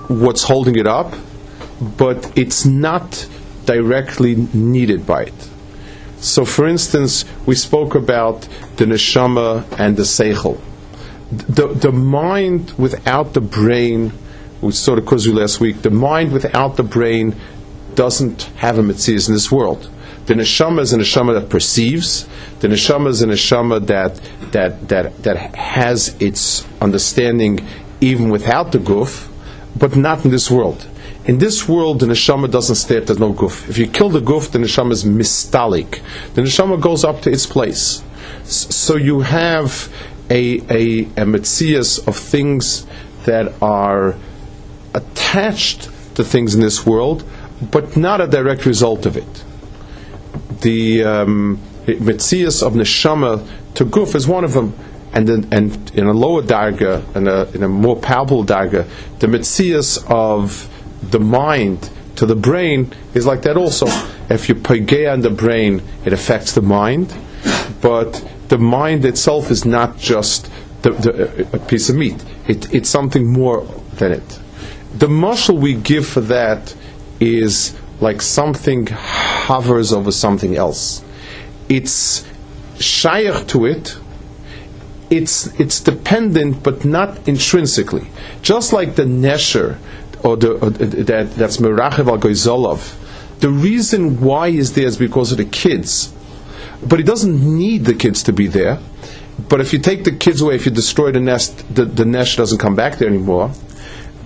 what's 0.09 0.45
holding 0.45 0.77
it 0.77 0.87
up, 0.87 1.15
but 1.81 2.37
it's 2.39 2.65
not 2.65 3.29
directly 3.65 4.35
needed 4.35 5.07
by 5.07 5.25
it. 5.25 5.49
So, 6.21 6.45
for 6.45 6.67
instance, 6.67 7.25
we 7.47 7.55
spoke 7.55 7.95
about 7.95 8.43
the 8.77 8.85
neshama 8.85 9.65
and 9.79 9.97
the 9.97 10.03
seichel. 10.03 10.61
The, 11.31 11.69
the 11.69 11.93
mind 11.93 12.73
without 12.73 13.33
the 13.33 13.41
brain, 13.41 14.13
we 14.61 14.73
saw 14.73 14.97
the 14.97 15.03
kuzu 15.03 15.35
last 15.35 15.61
week, 15.61 15.83
the 15.83 15.91
mind 15.91 16.33
without 16.33 16.77
the 16.77 16.83
brain 16.83 17.37
doesn't 17.95 18.43
have 18.57 18.79
a 18.79 18.83
mitzvah 18.83 19.13
in 19.13 19.33
this 19.33 19.51
world. 19.51 19.91
The 20.31 20.37
neshama 20.37 20.83
is 20.83 20.93
a 20.93 20.97
neshama 20.97 21.41
that 21.41 21.49
perceives. 21.49 22.25
The 22.61 22.69
neshama 22.69 23.09
is 23.09 23.21
a 23.21 23.27
neshama 23.27 23.85
that, 23.89 24.21
that, 24.53 24.89
that, 24.89 25.25
that 25.25 25.57
has 25.57 26.15
its 26.23 26.65
understanding 26.81 27.67
even 28.01 28.29
without 28.29 28.71
the 28.71 28.79
guf, 28.79 29.29
but 29.77 29.97
not 29.97 30.25
in 30.25 30.31
this 30.31 30.49
world. 30.49 30.87
In 31.25 31.39
this 31.39 31.69
world, 31.69 31.99
the 31.99 32.07
neshama 32.07 32.49
doesn't 32.49 32.77
stay 32.77 32.99
at 32.99 33.09
there's 33.09 33.19
no 33.19 33.33
guf. 33.33 33.69
If 33.69 33.77
you 33.77 33.89
kill 33.89 34.09
the 34.09 34.21
guf, 34.21 34.53
the 34.53 34.61
neshama 34.61 34.93
is 34.93 35.03
mistalik. 35.03 36.01
The 36.35 36.43
neshama 36.43 36.81
goes 36.81 37.03
up 37.03 37.23
to 37.23 37.33
its 37.33 37.47
place. 37.47 38.05
So 38.45 38.95
you 38.95 39.23
have 39.23 39.93
a, 40.31 40.59
a, 40.59 41.01
a 41.17 41.27
metzias 41.27 42.07
of 42.07 42.15
things 42.15 42.87
that 43.25 43.53
are 43.61 44.15
attached 44.95 45.91
to 46.15 46.23
things 46.23 46.55
in 46.55 46.61
this 46.61 46.87
world, 46.87 47.25
but 47.61 47.97
not 47.97 48.21
a 48.21 48.29
direct 48.29 48.65
result 48.65 49.07
of 49.07 49.17
it. 49.17 49.45
The 50.61 51.05
um, 51.05 51.61
metzias 51.87 52.63
of 52.67 52.75
neshama 52.75 53.47
to 53.75 53.85
guf 53.85 54.15
is 54.15 54.29
one 54.29 54.45
of 54.45 54.53
them 54.53 54.75
and 55.13 55.29
then, 55.29 55.49
and 55.53 55.91
in 55.95 56.07
a 56.07 56.13
lower 56.13 56.43
darga, 56.43 57.05
in 57.17 57.27
a, 57.27 57.45
in 57.51 57.63
a 57.63 57.69
more 57.69 57.97
palpable 57.97 58.45
darga, 58.45 58.89
the 59.19 59.27
mitzias 59.27 60.05
of 60.09 60.69
the 61.03 61.19
mind 61.19 61.91
to 62.17 62.27
the 62.27 62.37
brain 62.37 62.93
is 63.15 63.27
like 63.27 63.43
that 63.43 63.57
also. 63.57 63.87
If 64.29 64.49
you 64.49 64.55
pagea 64.55 65.13
on 65.13 65.23
the 65.23 65.31
brain, 65.31 65.83
it 66.05 66.13
affects 66.13 66.53
the 66.53 66.63
mind, 66.63 67.15
but 67.81 68.25
the 68.49 68.59
mind 68.59 69.05
itself 69.05 69.51
is 69.51 69.65
not 69.65 69.99
just 69.99 70.51
the, 70.83 70.91
the, 70.91 71.57
a 71.57 71.59
piece 71.59 71.89
of 71.89 71.97
meat. 71.97 72.25
It, 72.47 72.73
it's 72.73 72.89
something 72.89 73.33
more 73.33 73.63
than 73.95 74.13
it. 74.13 74.41
The 74.97 75.09
muscle 75.09 75.57
we 75.57 75.75
give 75.75 76.07
for 76.07 76.21
that 76.23 76.75
is 77.19 77.77
like 78.01 78.23
something 78.23 78.89
hovers 79.51 79.93
over 79.93 80.13
something 80.13 80.57
else. 80.57 81.05
It's 81.69 82.25
shaykh 82.79 83.49
to 83.49 83.67
it. 83.67 83.99
It's 85.11 85.49
it's 85.59 85.81
dependent, 85.81 86.63
but 86.63 86.85
not 86.85 87.27
intrinsically. 87.27 88.07
Just 88.43 88.73
like 88.73 88.95
the 88.95 89.03
nesher 89.03 89.77
or, 90.23 90.37
the, 90.37 90.53
or 90.53 90.71
that, 90.71 91.35
that's 91.35 91.57
Merachev 91.57 92.07
al 92.07 92.19
Goizolov. 92.19 92.97
The 93.41 93.49
reason 93.49 94.21
why 94.21 94.49
is 94.49 94.75
there 94.75 94.87
is 94.87 94.97
because 94.97 95.33
of 95.33 95.39
the 95.39 95.45
kids. 95.45 96.15
But 96.87 97.01
it 97.01 97.07
doesn't 97.07 97.39
need 97.59 97.87
the 97.87 97.95
kids 97.95 98.23
to 98.25 98.33
be 98.33 98.47
there. 98.47 98.79
But 99.49 99.61
if 99.61 99.73
you 99.73 99.81
take 99.81 100.05
the 100.05 100.13
kids 100.13 100.41
away, 100.43 100.55
if 100.55 100.65
you 100.65 100.71
destroy 100.71 101.11
the 101.11 101.21
nest, 101.21 101.65
the, 101.75 101.85
the 101.87 102.05
nest 102.05 102.37
doesn't 102.37 102.59
come 102.59 102.77
back 102.77 102.99
there 102.99 103.09
anymore. 103.09 103.51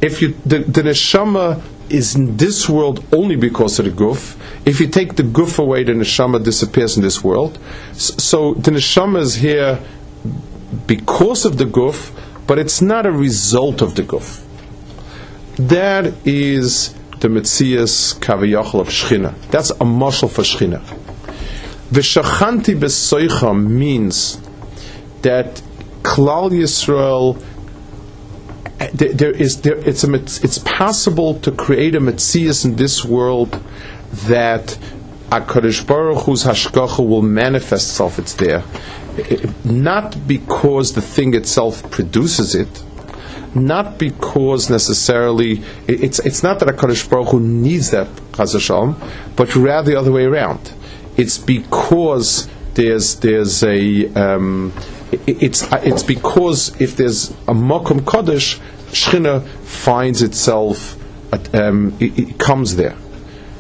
If 0.03 0.21
you 0.21 0.35
the, 0.45 0.59
the 0.59 0.83
neshama 0.83 1.63
is 1.91 2.15
in 2.15 2.37
this 2.37 2.69
world 2.69 3.05
only 3.13 3.37
because 3.37 3.79
of 3.79 3.85
the 3.85 3.91
guf. 3.91 4.37
If 4.67 4.81
you 4.81 4.89
take 4.89 5.17
the 5.17 5.23
guf 5.23 5.59
away, 5.59 5.85
the 5.85 5.93
neshama 5.93 6.43
disappears 6.43 6.97
in 6.97 7.03
this 7.03 7.23
world. 7.23 7.59
So, 7.93 8.55
the 8.55 8.71
neshama 8.71 9.21
is 9.21 9.37
here 9.37 9.81
because 10.87 11.45
of 11.45 11.59
the 11.59 11.65
guf, 11.65 12.11
but 12.47 12.59
it's 12.59 12.81
not 12.81 13.07
a 13.07 13.13
result 13.13 13.83
of 13.83 13.95
the 13.95 14.03
guf. 14.03 14.43
That 15.57 16.13
is 16.27 16.95
the 17.21 17.29
Metzias 17.29 18.19
Kaviyachal 18.19 18.81
of 18.81 18.89
Shechina. 18.89 19.35
That's 19.51 19.71
a 19.71 19.85
muscle 19.85 20.29
for 20.29 20.43
Shechina. 20.43 20.81
V'shachanti 21.91 22.79
b'soicha 22.79 23.57
means 23.57 24.39
that 25.23 25.63
Klal 26.03 26.51
Yisrael 26.51 27.43
there 28.93 29.31
is 29.31 29.63
there 29.63 29.77
it's 29.77 30.05
a 30.05 30.15
it's 30.15 30.59
possible 30.59 31.39
to 31.41 31.53
create 31.53 31.95
a 31.95 32.01
Metzias 32.01 32.65
in 32.65 32.77
this 32.77 33.05
world 33.05 33.61
that 34.27 34.77
a 35.31 35.41
Hakadosh 35.41 35.87
Baruch 35.87 36.25
Hu's 36.25 36.45
hashgacha 36.45 37.07
will 37.07 37.23
manifest 37.23 37.91
itself. 37.91 38.19
It's 38.19 38.35
there, 38.35 38.63
not 39.65 40.27
because 40.27 40.95
the 40.95 41.03
thing 41.03 41.35
itself 41.35 41.89
produces 41.91 42.55
it, 42.55 42.83
not 43.55 43.99
because 43.99 44.71
necessarily 44.71 45.63
it's 45.87 46.19
it's 46.21 46.43
not 46.43 46.59
that 46.61 46.69
Hakadosh 46.69 47.09
Baruch 47.09 47.29
Hu 47.29 47.41
needs 47.41 47.91
that 47.91 48.09
Chazasham, 48.33 48.97
but 49.37 49.55
rather 49.55 49.93
the 49.93 49.99
other 49.99 50.13
way 50.13 50.25
around. 50.25 50.73
It's 51.17 51.39
because 51.39 52.49
there's 52.75 53.17
there's 53.17 53.63
a 53.63 54.07
um, 54.15 54.73
it's 55.27 55.67
it's 55.73 56.03
because 56.03 56.81
if 56.81 56.97
there's 56.97 57.31
a 57.49 57.55
makom 57.55 58.01
kodesh, 58.01 58.61
Shechina 58.95 59.45
finds 59.65 60.23
itself, 60.23 60.97
at, 61.33 61.53
um, 61.55 61.97
it, 61.99 62.17
it 62.19 62.39
comes 62.39 62.77
there. 62.77 62.95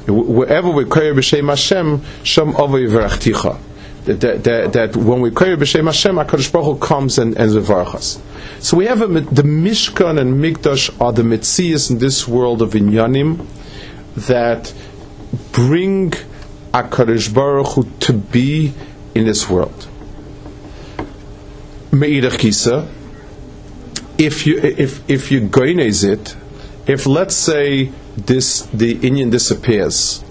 Wherever 0.06 0.70
we 0.70 0.84
call 0.84 1.02
b'shem 1.02 1.48
Hashem, 1.48 2.02
Shem 2.22 2.50
Avay 2.50 2.84
V'rachticha. 2.84 3.58
That, 4.04 4.44
that, 4.44 4.72
that, 4.74 4.96
when 4.96 5.20
we 5.20 5.30
call 5.32 5.48
b'shem 5.56 5.86
Hashem, 5.86 6.14
Hakadosh 6.16 6.52
Baruch 6.52 6.66
Hu 6.66 6.78
comes 6.78 7.18
and 7.18 7.36
and 7.36 7.56
us. 7.56 8.22
So 8.60 8.76
we 8.76 8.86
have 8.86 9.02
a, 9.02 9.08
the 9.08 9.42
Mishkan 9.42 10.20
and 10.20 10.42
Mikdash 10.42 11.00
are 11.00 11.12
the 11.12 11.22
Metzias 11.22 11.90
in 11.90 11.98
this 11.98 12.28
world 12.28 12.62
of 12.62 12.70
Inyanim 12.72 13.44
that 14.14 14.72
bring 15.50 16.12
Hakadosh 16.72 17.34
Baruch 17.34 17.74
Hu 17.74 17.90
to 18.00 18.12
be 18.12 18.72
in 19.16 19.24
this 19.24 19.50
world. 19.50 19.88
Me'idach 21.90 22.38
Kisa, 22.38 22.88
if 24.18 24.46
you 24.46 24.58
if 24.58 25.08
if 25.08 25.30
you 25.30 25.40
goinez 25.40 26.04
it, 26.04 26.36
if 26.86 27.06
let's 27.06 27.34
say 27.34 27.90
this 28.16 28.62
the 28.72 28.92
Indian 29.06 29.30
disappears, 29.30 30.24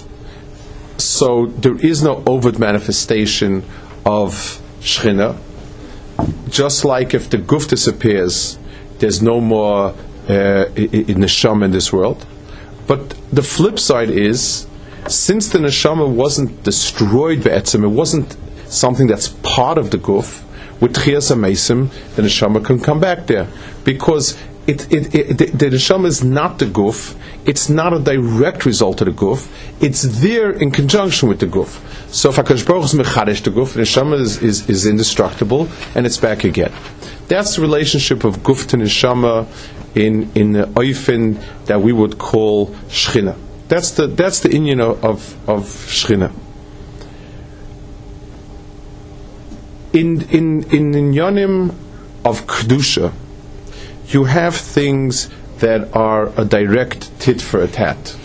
so 0.97 1.47
there 1.47 1.77
is 1.77 2.01
no 2.01 2.23
overt 2.25 2.59
manifestation 2.59 3.63
of 4.05 4.61
Shechina. 4.81 5.37
Just 6.49 6.85
like 6.85 7.13
if 7.13 7.29
the 7.29 7.37
guf 7.37 7.67
disappears, 7.67 8.57
there's 8.99 9.21
no 9.21 9.41
more 9.41 9.89
uh, 10.29 10.65
neshama 10.75 11.65
in 11.65 11.71
this 11.71 11.91
world. 11.91 12.25
But 12.87 13.15
the 13.31 13.41
flip 13.41 13.79
side 13.79 14.09
is, 14.09 14.67
since 15.07 15.49
the 15.49 15.59
neshama 15.59 16.07
wasn't 16.07 16.63
destroyed 16.63 17.43
be'etzim, 17.43 17.83
it 17.83 17.87
wasn't 17.87 18.37
something 18.67 19.07
that's 19.07 19.29
part 19.41 19.77
of 19.77 19.91
the 19.91 19.97
guf. 19.97 20.43
With 20.79 20.95
Chias 20.95 21.31
Amesim, 21.31 21.89
the 22.15 22.23
neshama 22.23 22.63
can 22.63 22.79
come 22.79 22.99
back 22.99 23.27
there 23.27 23.47
because 23.83 24.37
it, 24.67 24.91
it, 24.93 25.13
it, 25.13 25.37
the, 25.37 25.45
the 25.45 25.75
neshama 25.75 26.05
is 26.05 26.23
not 26.23 26.59
the 26.59 26.65
guf. 26.65 27.17
It's 27.45 27.69
not 27.69 27.93
a 27.93 27.99
direct 27.99 28.65
result 28.65 29.01
of 29.01 29.07
the 29.07 29.11
guf. 29.11 29.49
It's 29.81 30.03
there 30.21 30.51
in 30.51 30.71
conjunction 30.71 31.27
with 31.27 31.39
the 31.39 31.47
guf. 31.47 31.81
So 32.13 32.29
if 32.29 32.37
Hakadosh 32.37 32.65
Baruch 32.65 32.85
is 32.85 32.93
mechadesh 32.93 33.43
the 33.43 33.51
guf, 33.51 33.73
the 33.73 33.81
neshama 33.81 34.19
is, 34.19 34.41
is, 34.41 34.69
is 34.69 34.85
indestructible 34.85 35.67
and 35.95 36.05
it's 36.05 36.17
back 36.17 36.43
again. 36.43 36.71
That's 37.27 37.55
the 37.55 37.61
relationship 37.61 38.23
of 38.23 38.37
guf 38.37 38.67
to 38.69 38.77
neshama 38.77 39.47
in 39.95 40.31
in 40.33 40.53
the 40.53 40.63
oifen 40.65 41.41
that 41.65 41.81
we 41.81 41.93
would 41.93 42.17
call 42.17 42.67
shchina. 42.87 43.37
That's 43.67 43.91
the 43.91 44.07
that's 44.07 44.39
the 44.41 44.51
Indian 44.51 44.79
of 44.79 45.03
of, 45.03 45.49
of 45.49 45.63
shchina. 45.63 46.31
In 49.93 50.23
in 50.31 50.63
in 50.71 50.93
inyanim 50.93 51.75
of 52.25 52.47
kedusha, 52.47 53.13
you 54.07 54.23
have 54.23 54.55
things 54.55 55.29
that 55.59 55.95
are 55.95 56.31
a 56.35 56.43
direct 56.43 57.19
tit 57.19 57.41
for 57.41 57.61
a 57.61 57.67
tat. 57.67 58.15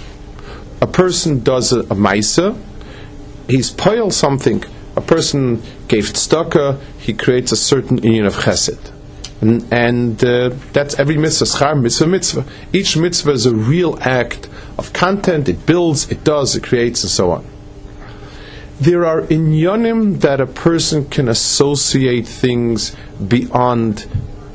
A 0.80 0.87
person 0.87 1.40
does 1.44 1.72
a, 1.72 1.80
a 1.80 1.94
maisa, 1.94 2.56
he's 3.48 3.70
piled 3.70 4.14
something. 4.14 4.64
A 4.96 5.00
person 5.00 5.62
gave 5.88 6.04
tzedakah, 6.06 6.80
he 6.98 7.12
creates 7.12 7.52
a 7.52 7.56
certain 7.56 7.98
union 8.02 8.26
of 8.26 8.34
chesed. 8.34 8.90
And, 9.40 9.72
and 9.72 10.25
uh, 10.25 10.50
that's 10.72 10.98
every 10.98 11.16
mitzvah, 11.16 11.44
schar 11.44 11.80
mitzvah, 11.80 12.06
mitzvah. 12.06 12.44
Each 12.72 12.96
mitzvah 12.96 13.30
is 13.32 13.46
a 13.46 13.54
real 13.54 13.98
act 14.00 14.48
of 14.78 14.92
content, 14.92 15.48
it 15.48 15.66
builds, 15.66 16.10
it 16.10 16.25
does, 16.25 16.56
it 16.56 16.64
creates, 16.64 17.02
and 17.02 17.10
so 17.10 17.30
on. 17.30 17.46
There 18.80 19.04
are 19.04 19.23
inyanim 19.23 20.20
that 20.20 20.40
a 20.40 20.47
person 20.47 21.08
can 21.08 21.28
associate 21.28 22.28
things 22.28 22.94
beyond 23.26 24.06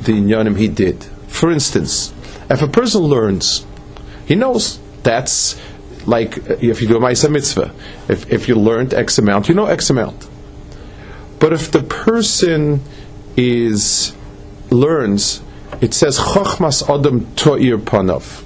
the 0.02 0.14
inyanim 0.14 0.58
he 0.58 0.70
did. 0.70 1.04
For 1.28 1.52
instance, 1.52 2.14
if 2.50 2.62
a 2.62 2.68
person 2.68 3.02
learns, 3.02 3.66
he 4.26 4.36
knows 4.36 4.80
that's 5.04 5.60
like 6.06 6.38
uh, 6.50 6.56
if 6.62 6.82
you 6.82 6.88
do 6.88 6.98
a 6.98 7.00
Maisa 7.00 7.30
mitzvah. 7.30 7.74
If, 8.08 8.32
if 8.32 8.48
you 8.48 8.56
learned 8.56 8.94
X 8.94 9.18
amount, 9.18 9.50
you 9.50 9.56
know 9.56 9.66
X 9.66 9.90
amount. 9.90 10.28
But 11.40 11.54
if 11.54 11.72
the 11.72 11.84
person 11.84 12.82
is 13.36 14.16
learns, 14.70 15.42
it 15.82 15.94
says 15.94 16.18
Chochmas 16.18 16.84
Adam 16.84 17.26
To'ir 17.36 17.78
Panav. 17.78 18.44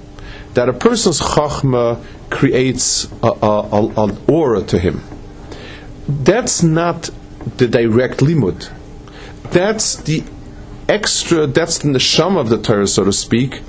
That 0.56 0.70
a 0.70 0.74
person's 0.74 1.20
Chochma 1.20 2.04
creates 2.32 3.12
an 3.22 4.18
aura 4.28 4.64
to 4.64 4.80
him. 4.80 5.04
That's 6.08 6.64
not 6.64 7.10
the 7.58 7.68
direct 7.68 8.20
limud. 8.20 8.72
That's 9.52 9.96
the 9.96 10.24
extra, 10.88 11.48
that's 11.48 11.80
the 11.80 11.90
neshama 11.90 12.40
of 12.40 12.50
the 12.50 12.62
Torah, 12.62 12.88
so 12.88 13.04
to 13.04 13.14
speak, 13.14 13.62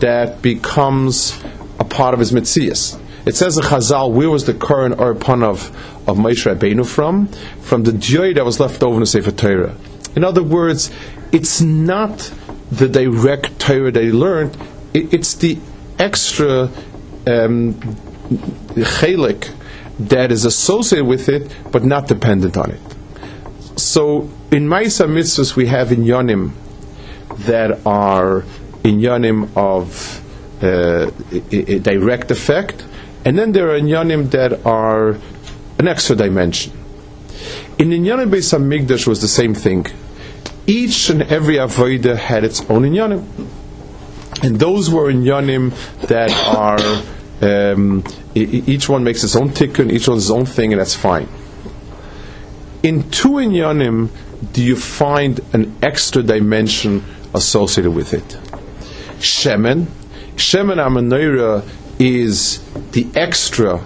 that 0.00 0.42
becomes 0.42 1.40
a 1.78 1.84
part 1.84 2.14
of 2.14 2.20
his 2.20 2.32
mitzias. 2.32 3.00
It 3.26 3.36
says 3.36 3.56
in 3.56 3.64
Chazal, 3.64 4.12
where 4.12 4.28
was 4.28 4.44
the 4.44 4.54
current 4.54 4.98
or 5.00 5.14
panav 5.14 5.68
of 6.06 6.18
Moshe 6.18 6.52
Rabbeinu 6.52 6.86
from? 6.86 7.28
From 7.62 7.84
the 7.84 7.92
joy 7.92 8.34
that 8.34 8.44
was 8.44 8.60
left 8.60 8.82
over 8.82 8.94
in 8.94 9.00
the 9.00 9.06
Sefer 9.06 9.30
Torah. 9.30 9.76
In 10.14 10.24
other 10.24 10.42
words, 10.42 10.90
it's 11.32 11.60
not 11.60 12.32
the 12.70 12.88
direct 12.88 13.58
Torah 13.58 13.90
that 13.90 14.02
he 14.02 14.12
learned, 14.12 14.56
it, 14.92 15.14
it's 15.14 15.34
the 15.34 15.58
extra 15.98 16.64
um, 17.26 17.74
chelik 18.74 19.52
that 19.98 20.32
is 20.32 20.44
associated 20.44 21.06
with 21.06 21.28
it, 21.28 21.54
but 21.70 21.84
not 21.84 22.08
dependent 22.08 22.56
on 22.56 22.70
it. 22.70 22.80
So 23.78 24.30
in 24.50 24.66
Maisa 24.66 25.08
mitzvahs 25.08 25.56
we 25.56 25.66
have 25.66 25.88
inyanim 25.88 26.52
that 27.46 27.84
are 27.86 28.42
inyanim 28.82 29.50
of 29.56 30.20
uh, 30.62 31.10
a, 31.32 31.74
a 31.74 31.78
direct 31.78 32.30
effect, 32.30 32.84
and 33.24 33.38
then 33.38 33.52
there 33.52 33.70
are 33.70 33.78
inyanim 33.78 34.30
that 34.30 34.64
are 34.66 35.16
an 35.78 35.88
extra 35.88 36.16
dimension. 36.16 36.72
In 37.78 37.90
inyanim 37.90 38.30
Beis 38.30 38.56
Hamikdash 38.56 39.06
was 39.06 39.20
the 39.20 39.28
same 39.28 39.54
thing. 39.54 39.86
Each 40.66 41.10
and 41.10 41.22
every 41.22 41.56
avodah 41.56 42.16
had 42.16 42.44
its 42.44 42.60
own 42.70 42.82
inyanim, 42.82 43.24
and 44.42 44.58
those 44.58 44.90
were 44.90 45.12
inyanim 45.12 45.72
that 46.06 46.30
are 46.46 47.02
um, 47.44 48.04
each 48.34 48.88
one 48.88 49.04
makes 49.04 49.22
its 49.24 49.36
own 49.36 49.50
tikkun, 49.50 49.92
each 49.92 50.08
one's 50.08 50.30
own 50.30 50.46
thing, 50.46 50.72
and 50.72 50.80
that's 50.80 50.94
fine. 50.94 51.28
In 52.82 53.10
two 53.10 53.32
inyanim, 53.32 54.10
do 54.52 54.62
you 54.62 54.76
find 54.76 55.40
an 55.52 55.74
extra 55.82 56.22
dimension 56.22 57.02
associated 57.32 57.92
with 57.92 58.12
it? 58.12 58.28
Shemen, 59.18 59.86
Shemen 60.36 60.76
Amanoira 60.76 61.66
is 61.98 62.60
the 62.90 63.06
extra 63.14 63.84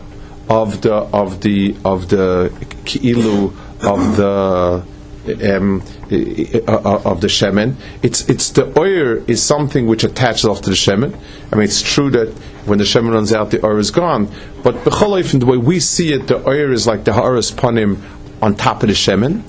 of 0.48 0.80
the 0.80 0.94
of 0.94 1.40
the 1.42 1.76
of 1.84 2.08
the 2.08 2.50
ki'ilu 2.84 3.52
of 3.82 4.16
the 4.16 4.82
um, 5.28 5.82
uh, 6.10 6.72
uh, 6.72 7.02
of 7.04 7.20
the 7.20 7.26
shemen. 7.28 7.74
It's 8.02 8.28
it's 8.28 8.50
the 8.50 8.66
oil 8.78 9.22
is 9.28 9.42
something 9.42 9.86
which 9.86 10.04
attaches 10.04 10.44
off 10.44 10.62
to 10.62 10.70
the 10.70 10.76
shemen. 10.76 11.18
I 11.52 11.56
mean, 11.56 11.64
it's 11.64 11.82
true 11.82 12.10
that 12.10 12.28
when 12.66 12.78
the 12.78 12.84
shemen 12.84 13.12
runs 13.12 13.32
out, 13.32 13.50
the 13.50 13.64
oil 13.64 13.78
is 13.78 13.90
gone. 13.90 14.30
But 14.62 14.76
b'chol 14.84 15.38
the 15.38 15.46
way 15.46 15.56
we 15.56 15.80
see 15.80 16.12
it, 16.12 16.26
the 16.26 16.46
oil 16.48 16.72
is 16.72 16.86
like 16.86 17.04
the 17.04 17.12
haaras 17.12 17.52
panim 17.52 18.02
on 18.42 18.54
top 18.54 18.82
of 18.82 18.88
the 18.88 18.94
shemen, 18.94 19.42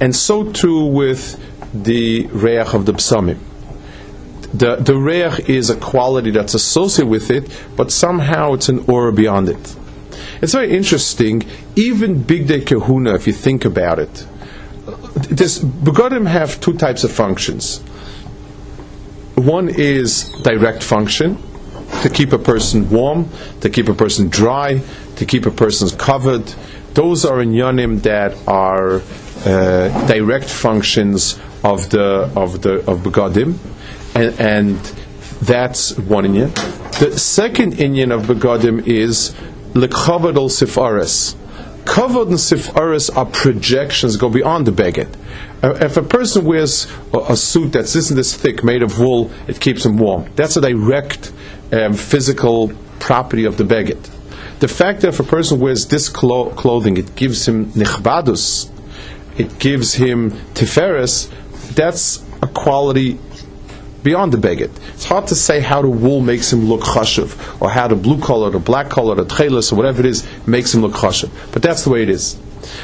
and 0.00 0.14
so 0.14 0.50
too 0.50 0.86
with 0.86 1.40
the 1.74 2.26
reach 2.26 2.74
of 2.74 2.86
the 2.86 2.92
psamim. 2.92 3.38
The 4.52 4.76
the 4.76 4.96
reach 4.96 5.48
is 5.48 5.70
a 5.70 5.76
quality 5.76 6.30
that's 6.30 6.54
associated 6.54 7.10
with 7.10 7.30
it, 7.30 7.50
but 7.76 7.90
somehow 7.90 8.54
it's 8.54 8.68
an 8.68 8.84
aura 8.88 9.12
beyond 9.12 9.48
it. 9.48 9.76
It's 10.40 10.52
very 10.52 10.76
interesting. 10.76 11.42
Even 11.76 12.22
big 12.22 12.46
day 12.46 12.60
kahuna, 12.60 13.14
if 13.14 13.26
you 13.26 13.32
think 13.32 13.64
about 13.64 13.98
it, 13.98 14.26
this 14.84 15.58
begodim 15.58 16.26
have 16.26 16.60
two 16.60 16.74
types 16.74 17.04
of 17.04 17.12
functions. 17.12 17.78
One 19.36 19.68
is 19.68 20.28
direct 20.42 20.82
function 20.82 21.42
to 22.02 22.10
keep 22.10 22.32
a 22.32 22.38
person 22.38 22.90
warm, 22.90 23.28
to 23.60 23.70
keep 23.70 23.88
a 23.88 23.94
person 23.94 24.28
dry, 24.28 24.82
to 25.16 25.26
keep 25.26 25.46
a 25.46 25.50
person 25.50 25.88
covered. 25.96 26.52
Those 26.94 27.24
are 27.24 27.38
inyanim 27.38 28.02
that 28.02 28.36
are 28.46 29.02
uh, 29.44 30.06
direct 30.06 30.48
functions 30.48 31.38
of 31.62 31.90
the 31.90 32.30
of 32.36 32.62
the 32.62 32.78
of 32.90 33.00
begodim, 33.00 33.58
and, 34.14 34.38
and 34.38 34.76
that's 35.40 35.96
one 35.98 36.24
inyan. 36.24 36.54
The 36.98 37.18
second 37.18 37.74
inyan 37.74 38.14
of 38.14 38.22
begodim 38.24 38.86
is 38.86 39.34
lekhavod 39.72 40.36
al 40.36 40.48
sifaris. 40.48 41.34
Kavod 41.84 42.28
and 42.28 42.36
sifaris 42.36 43.14
are 43.14 43.26
projections 43.26 44.16
go 44.16 44.28
beyond 44.28 44.66
the 44.66 44.72
beged. 44.72 45.08
Uh, 45.62 45.74
If 45.80 45.96
a 45.96 46.02
person 46.02 46.44
wears 46.44 46.86
a, 47.12 47.36
suit 47.36 47.72
that's 47.72 47.92
this 47.92 48.10
and 48.10 48.18
this 48.18 48.34
thick, 48.34 48.64
made 48.64 48.82
of 48.82 48.98
wool, 48.98 49.30
it 49.46 49.60
keeps 49.60 49.84
him 49.84 49.98
warm. 49.98 50.30
That's 50.34 50.56
a 50.56 50.60
direct 50.60 51.32
um, 51.72 51.92
physical 51.94 52.72
property 53.00 53.44
of 53.44 53.58
the 53.58 53.64
beged. 53.64 54.10
The 54.60 54.68
fact 54.68 55.02
that 55.02 55.08
if 55.08 55.20
a 55.20 55.24
person 55.24 55.60
wears 55.60 55.86
this 55.86 56.08
clo- 56.08 56.50
clothing, 56.50 56.96
it 56.96 57.14
gives 57.16 57.46
him 57.46 57.66
nichbadus, 57.72 58.70
it 59.36 59.58
gives 59.58 59.94
him 59.94 60.30
tiferes, 60.54 61.30
that's 61.74 62.24
a 62.40 62.46
quality 62.46 63.18
beyond 64.04 64.32
the 64.32 64.38
beged. 64.38 64.70
It's 64.94 65.06
hard 65.06 65.26
to 65.28 65.34
say 65.34 65.58
how 65.58 65.82
the 65.82 65.88
wool 65.88 66.20
makes 66.20 66.52
him 66.52 66.66
look 66.66 66.82
chashuv, 66.82 67.60
or 67.60 67.70
how 67.70 67.88
the 67.88 67.96
blue 67.96 68.20
color, 68.20 68.50
the 68.50 68.60
black 68.60 68.90
color, 68.90 69.16
the 69.16 69.24
tchelis, 69.24 69.72
or 69.72 69.76
whatever 69.76 70.00
it 70.00 70.06
is, 70.06 70.24
makes 70.46 70.72
him 70.72 70.82
look 70.82 70.92
chashuv. 70.92 71.30
But 71.52 71.62
that's 71.62 71.82
the 71.82 71.90
way 71.90 72.02
it 72.02 72.10
is. 72.10 72.38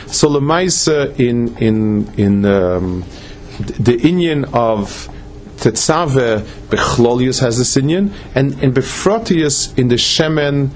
So 0.09 0.29
lemaisa 0.29 1.19
in 1.21 1.57
in 1.59 2.13
in 2.19 2.45
um, 2.45 3.05
the 3.59 3.97
inyan 3.99 4.53
of 4.53 5.09
Tetzave 5.59 6.41
Bechlolius 6.71 7.41
has 7.43 7.59
this 7.59 7.77
inyan, 7.77 8.13
and 8.35 8.61
in 8.63 8.73
Befrotius 8.73 9.79
in 9.79 9.89
the 9.89 9.97
Shemen 9.97 10.71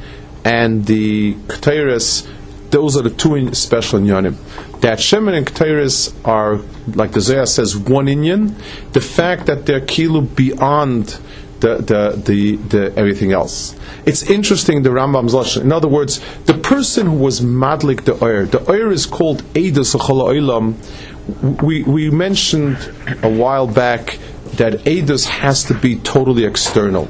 and 0.45 0.85
the 0.85 1.35
Ketairis, 1.35 2.29
those 2.75 2.97
are 2.97 3.03
the 3.03 3.11
two 3.11 3.55
special 3.55 4.01
inyanim. 4.01 4.37
That 4.81 4.99
Shemen 4.99 5.35
and 5.39 5.47
Ketairis 5.47 6.13
are, 6.27 6.59
like 6.95 7.13
the 7.13 7.21
Zohar 7.21 7.47
says, 7.47 7.77
one 7.77 8.07
Inyan. 8.07 8.55
The 8.93 9.01
fact 9.01 9.47
that 9.47 9.65
they're 9.65 9.81
kilu 9.81 10.23
beyond 10.35 11.19
the, 11.61 11.77
the, 11.77 12.21
the, 12.23 12.57
the 12.57 12.99
everything 12.99 13.33
else. 13.33 13.77
It's 14.05 14.29
interesting 14.29 14.83
the 14.83 14.91
Rambam's 14.91 15.33
lashon. 15.33 15.63
In 15.63 15.73
other 15.73 15.89
words, 15.89 16.21
the 16.47 16.55
person 16.55 17.07
who 17.07 17.17
was 17.17 17.41
madlik 17.41 18.05
the 18.05 18.15
oir, 18.23 18.45
the 18.45 18.69
oir 18.69 18.91
is 18.91 19.07
called 19.07 19.43
Eidos 19.55 19.95
Olam. 19.95 20.75
We 21.63 21.85
we 21.85 22.11
mentioned 22.11 22.77
a 23.23 23.31
while 23.31 23.67
back 23.67 24.19
that 24.57 24.75
Eidos 24.85 25.27
has 25.27 25.65
to 25.65 25.75
be 25.75 25.97
totally 25.97 26.45
external. 26.45 27.07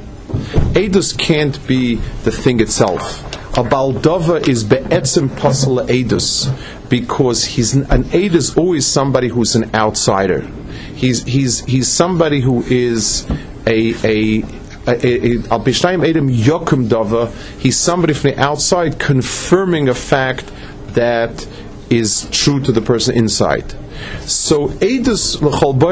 Eidos 0.74 1.16
can't 1.18 1.66
be 1.66 1.96
the 2.22 2.30
thing 2.30 2.60
itself. 2.60 3.24
A 3.56 3.62
baldova 3.62 4.48
is 4.48 4.64
be'etzim 4.64 5.28
pasal 5.28 5.86
edus 5.86 6.48
because 6.88 7.44
he's 7.44 7.74
an 7.74 8.04
Eid 8.12 8.34
is 8.34 8.56
always 8.56 8.84
somebody 8.84 9.28
who's 9.28 9.54
an 9.54 9.72
outsider. 9.72 10.40
He's 10.96 11.22
he's 11.22 11.64
he's 11.64 11.86
somebody 11.86 12.40
who 12.40 12.64
is 12.64 13.24
a 13.64 13.94
a 14.02 14.42
Yokum 16.30 16.88
Dava, 16.88 17.30
he's 17.60 17.76
somebody 17.76 18.12
from 18.12 18.32
the 18.32 18.40
outside 18.40 18.98
confirming 18.98 19.88
a 19.88 19.94
fact 19.94 20.50
that 20.88 21.46
is 21.90 22.28
true 22.32 22.58
to 22.58 22.72
the 22.72 22.82
person 22.82 23.16
inside. 23.16 23.72
So 24.26 24.66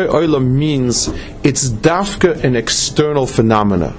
Oilam 0.09 0.51
means 0.51 1.07
it's 1.45 1.69
dafka 1.69 2.43
an 2.43 2.57
external 2.57 3.29
phenomena. 3.29 3.95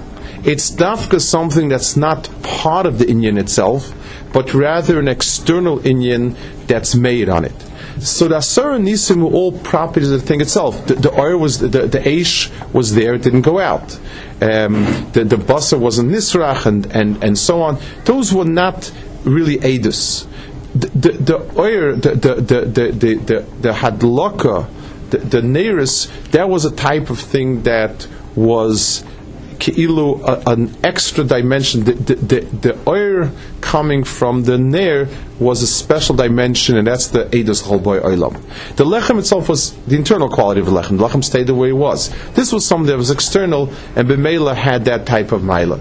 It's 0.45 0.69
dafka 0.71 1.21
something 1.21 1.69
that's 1.69 1.95
not 1.95 2.29
part 2.43 2.85
of 2.85 2.99
the 2.99 3.09
Indian 3.09 3.37
itself, 3.37 3.93
but 4.33 4.53
rather 4.53 4.99
an 4.99 5.07
external 5.07 5.85
Indian 5.85 6.35
that's 6.67 6.95
made 6.95 7.29
on 7.29 7.45
it. 7.45 7.53
So 7.99 8.27
the 8.27 8.37
Asura 8.37 8.77
Nisim 8.77 9.21
were 9.21 9.31
all 9.31 9.57
properties 9.59 10.11
of 10.11 10.19
the 10.19 10.27
thing 10.27 10.41
itself. 10.41 10.85
The, 10.87 10.95
the 10.95 11.17
oil 11.17 11.37
was 11.37 11.59
the, 11.59 11.67
the 11.67 11.99
Aish 11.99 12.51
was 12.73 12.95
there; 12.95 13.13
it 13.13 13.21
didn't 13.21 13.43
go 13.43 13.59
out. 13.59 13.97
Um, 14.41 15.09
the 15.13 15.23
the 15.23 15.37
Basar 15.37 15.79
wasn't 15.79 16.11
Nisrach, 16.11 16.65
and, 16.65 16.85
and 16.87 17.23
and 17.23 17.37
so 17.37 17.61
on. 17.61 17.79
Those 18.03 18.33
were 18.33 18.45
not 18.45 18.91
really 19.23 19.57
Edus. 19.57 20.27
The 20.75 20.87
the 20.87 21.11
the 21.11 21.59
oil, 21.59 21.95
the 21.95 22.15
the 22.15 22.35
the 22.35 22.61
the 22.65 22.91
the, 22.91 23.15
the, 23.15 23.45
the 23.61 23.71
hadlaka, 23.71 24.67
the, 25.11 25.19
the 25.19 25.41
nearest, 25.41 26.11
that 26.31 26.49
was 26.49 26.65
a 26.65 26.75
type 26.75 27.09
of 27.09 27.19
thing 27.19 27.61
that 27.63 28.07
was 28.35 29.05
keilu 29.53 30.47
an 30.47 30.75
extra 30.83 31.23
dimension. 31.23 31.83
The, 31.83 31.93
the, 31.93 32.39
the, 32.39 32.79
oil 32.87 33.31
coming 33.61 34.03
from 34.03 34.43
the 34.43 34.57
nair 34.57 35.07
was 35.39 35.61
a 35.61 35.67
special 35.67 36.15
dimension, 36.15 36.77
and 36.77 36.87
that's 36.87 37.07
the 37.07 37.25
Eidos 37.25 37.63
Cholboy 37.63 38.01
Oilam. 38.01 38.33
The 38.75 38.85
lechem 38.85 39.19
itself 39.19 39.49
was 39.49 39.73
the 39.85 39.95
internal 39.95 40.29
quality 40.29 40.59
of 40.59 40.67
the 40.67 40.71
lechem. 40.71 40.97
The 40.97 41.07
lechem 41.07 41.23
stayed 41.23 41.47
the 41.47 41.55
way 41.55 41.69
it 41.69 41.73
was. 41.73 42.13
This 42.33 42.51
was 42.51 42.65
something 42.65 42.87
that 42.87 42.97
was 42.97 43.11
external, 43.11 43.69
and 43.95 44.07
Bemela 44.07 44.55
had 44.55 44.85
that 44.85 45.05
type 45.05 45.31
of 45.31 45.41
maila. 45.41 45.79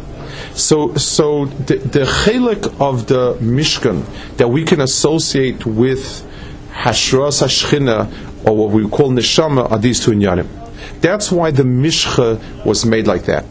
So, 0.54 0.94
so 0.94 1.46
the, 1.46 1.76
the 1.76 2.00
chelik 2.00 2.80
of 2.80 3.06
the 3.06 3.34
Mishkan 3.34 4.04
that 4.36 4.48
we 4.48 4.64
can 4.64 4.80
associate 4.80 5.66
with 5.66 6.26
Hashras 6.72 7.42
Hashchina, 7.42 8.46
or 8.46 8.56
what 8.56 8.70
we 8.70 8.88
call 8.88 9.10
Neshama, 9.10 9.70
are 9.70 9.78
these 9.78 10.02
two 10.04 10.12
inyanim. 10.12 10.61
That's 11.00 11.30
why 11.32 11.50
the 11.50 11.62
Mishcha 11.62 12.64
was 12.64 12.84
made 12.84 13.06
like 13.06 13.24
that. 13.24 13.44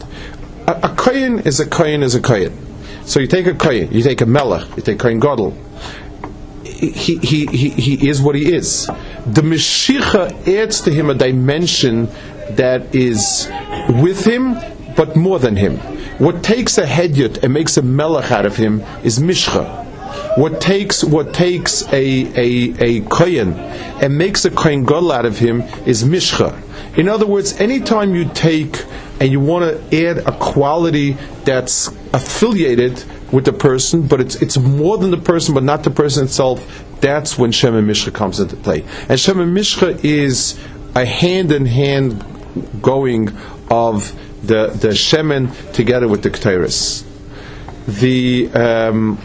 A, 0.68 0.80
a 0.84 0.96
kohen 0.96 1.40
is 1.40 1.60
a 1.60 1.68
kohen 1.68 2.04
is 2.04 2.16
a 2.16 2.22
kohen. 2.22 2.58
So 3.06 3.20
you 3.20 3.28
take 3.28 3.48
a 3.48 3.54
kohen, 3.54 3.92
you 3.92 4.04
take 4.04 4.22
a 4.22 4.26
melech, 4.26 4.68
you 4.76 4.84
take 4.84 5.00
kohen 5.00 5.20
gadol. 5.20 5.58
He, 6.64 7.18
he, 7.18 7.46
he, 7.46 7.70
he 7.70 8.10
is 8.10 8.22
what 8.22 8.36
he 8.36 8.54
is. 8.54 8.88
The 9.26 9.42
Meshicha 9.42 10.48
adds 10.48 10.82
to 10.82 10.92
him 10.92 11.10
a 11.10 11.14
dimension 11.14 12.08
that 12.52 12.94
is 12.96 13.48
with 14.02 14.26
him, 14.26 14.56
but 14.96 15.16
more 15.16 15.38
than 15.40 15.56
him. 15.56 15.78
What 16.18 16.44
takes 16.44 16.78
a 16.78 16.86
hedyot 16.86 17.44
and 17.44 17.54
makes 17.54 17.78
a 17.78 17.82
melech 17.82 18.32
out 18.32 18.46
of 18.46 18.56
him 18.56 18.82
is 19.04 19.20
Mishcha. 19.20 19.82
What 20.38 20.62
takes 20.62 21.04
what 21.04 21.34
takes 21.34 21.84
a 21.92 22.04
a, 22.40 22.74
a 22.80 23.02
kohen 23.02 23.54
and 23.54 24.18
makes 24.18 24.46
a 24.46 24.50
kohen 24.50 24.84
gadol 24.86 25.12
out 25.12 25.26
of 25.26 25.38
him 25.38 25.62
is 25.86 26.04
mishcha. 26.04 26.58
In 26.96 27.08
other 27.08 27.26
words, 27.26 27.60
anytime 27.60 28.16
you 28.16 28.26
take 28.26 28.84
and 29.20 29.32
you 29.32 29.40
want 29.40 29.64
to 29.66 30.08
add 30.08 30.18
a 30.20 30.32
quality 30.32 31.18
that's 31.44 31.88
affiliated 32.14 33.04
with 33.32 33.46
the 33.46 33.54
person, 33.54 34.08
but 34.08 34.20
it's 34.20 34.36
it's 34.42 34.58
more 34.58 34.98
than 34.98 35.12
the 35.12 35.18
person, 35.18 35.54
but 35.54 35.64
not 35.64 35.84
the 35.84 35.92
person 35.92 36.26
itself. 36.26 36.86
That's 37.00 37.38
when 37.38 37.52
Shem 37.52 37.76
and 37.76 37.90
Mishcha 37.90 38.14
comes 38.14 38.40
into 38.40 38.56
play. 38.56 38.84
And 39.10 39.20
Shem 39.20 39.40
and 39.40 39.56
Mishcha 39.56 40.04
is 40.04 40.60
a 40.96 41.06
hand 41.06 41.52
in 41.52 41.66
hand 41.66 42.24
going 42.82 43.30
of 43.70 44.12
the 44.46 44.68
the 44.68 44.90
Shemen 44.90 45.72
together 45.72 46.08
with 46.08 46.24
the 46.24 46.30
Ketairis. 46.30 47.06
The 47.86 48.50
um, 48.54 49.18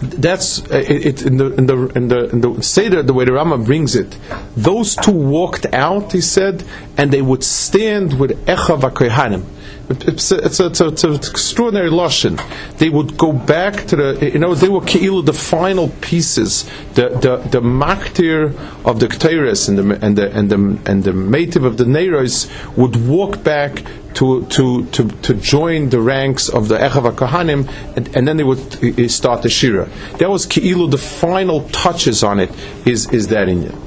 that's 0.00 0.62
uh, 0.70 0.84
it, 0.86 1.22
in 1.22 1.36
the 1.38 1.54
in 1.54 1.66
the 1.66 1.86
in 1.88 2.08
the 2.08 2.28
in 2.30 2.40
the 2.40 2.62
Seder, 2.62 3.02
the 3.02 3.12
way 3.12 3.24
the 3.24 3.32
Rama 3.32 3.58
brings 3.58 3.96
it. 3.96 4.16
Those 4.56 4.94
two 4.94 5.12
walked 5.12 5.66
out, 5.72 6.12
he 6.12 6.20
said, 6.20 6.64
and 6.96 7.10
they 7.10 7.22
would 7.22 7.42
stand 7.42 8.18
with 8.18 8.30
Echav 8.46 8.80
HaKohanim. 8.80 9.44
It's, 9.90 10.30
it's, 10.32 10.60
it's, 10.60 10.80
it's, 10.80 11.04
an 11.04 11.14
extraordinary 11.14 11.88
lashon. 11.88 12.36
They 12.76 12.90
would 12.90 13.16
go 13.16 13.32
back 13.32 13.86
to 13.86 13.96
the, 13.96 14.30
you 14.32 14.38
know, 14.38 14.54
they 14.54 14.68
were 14.68 14.82
keilu 14.82 15.24
the 15.24 15.32
final 15.32 15.88
pieces, 16.02 16.64
the 16.92 17.08
the 17.08 17.38
the 17.48 17.60
maktir 17.60 18.54
of 18.84 19.00
the 19.00 19.06
Ketairis 19.06 19.68
and 19.68 19.78
the 19.78 20.04
and 20.04 20.18
the 20.18 20.30
and 20.36 20.50
the 20.50 20.90
and 20.90 21.04
the 21.04 21.12
mative 21.12 21.64
of 21.64 21.78
the 21.78 21.84
Neiros 21.84 22.50
would 22.76 23.08
walk 23.08 23.42
back 23.42 23.82
to, 24.14 24.44
to, 24.46 24.84
to, 24.86 25.08
to 25.08 25.34
join 25.34 25.90
the 25.90 26.00
ranks 26.00 26.48
of 26.48 26.66
the 26.66 26.76
Echav 26.76 27.08
Kohanim, 27.12 27.70
and, 27.96 28.16
and, 28.16 28.26
then 28.26 28.36
they 28.36 28.42
would 28.42 29.10
start 29.10 29.42
the 29.42 29.48
Shira. 29.48 29.88
That 30.18 30.28
was 30.28 30.44
Ki'ilu, 30.44 30.90
the 30.90 30.98
final 30.98 31.68
touches 31.68 32.24
on 32.24 32.40
it 32.40 32.50
is, 32.84 33.08
is 33.12 33.28
that 33.28 33.46
Inyan. 33.46 33.78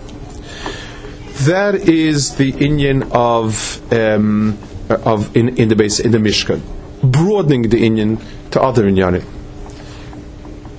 That 1.47 1.75
is 1.75 2.37
the 2.37 2.53
Inyan 2.53 3.11
of, 3.11 3.81
um, 3.91 4.57
of 4.95 5.35
in, 5.35 5.57
in 5.57 5.69
the 5.69 5.75
base, 5.75 5.99
in 5.99 6.11
the 6.11 6.17
Mishkan. 6.17 6.61
Broadening 7.03 7.63
the 7.63 7.77
Inyan 7.77 8.21
to 8.51 8.61
other 8.61 8.83
Inyanim. 8.83 9.25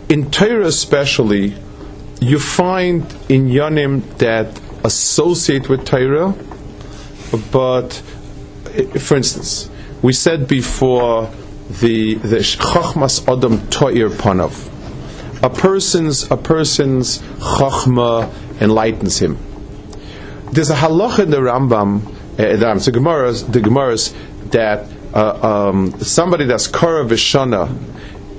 In 0.09 0.31
Torah 0.31 0.67
especially, 0.67 1.55
you 2.21 2.39
find 2.39 3.03
Inyanim 3.29 4.19
that 4.19 4.61
associate 4.85 5.69
with 5.69 5.85
Torah, 5.85 6.35
but 7.51 7.93
for 9.01 9.17
instance, 9.17 9.71
we 10.03 10.13
said 10.13 10.47
before 10.49 11.31
the 11.81 12.15
the 12.15 12.37
chachmas 12.39 13.27
adam 13.29 13.59
toir 13.69 14.11
panav. 14.11 14.69
A 15.43 15.51
person's 15.51 16.31
a 16.31 16.37
person's 16.37 17.19
chachma 17.39 18.33
enlightens 18.61 19.19
him. 19.19 19.39
There's 20.53 20.71
a 20.71 20.75
halach 20.75 21.19
in 21.19 21.31
the 21.31 21.39
Rambam, 21.39 22.03
uh, 22.43 22.79
so 22.79 22.93
Gemara's, 22.93 23.47
the 23.47 23.61
Gemara's 23.61 24.15
that 24.51 24.89
uh, 25.15 25.69
um, 25.69 25.93
somebody 26.01 26.45
that's 26.45 26.67
kara 26.67 27.05
vishana 27.05 27.77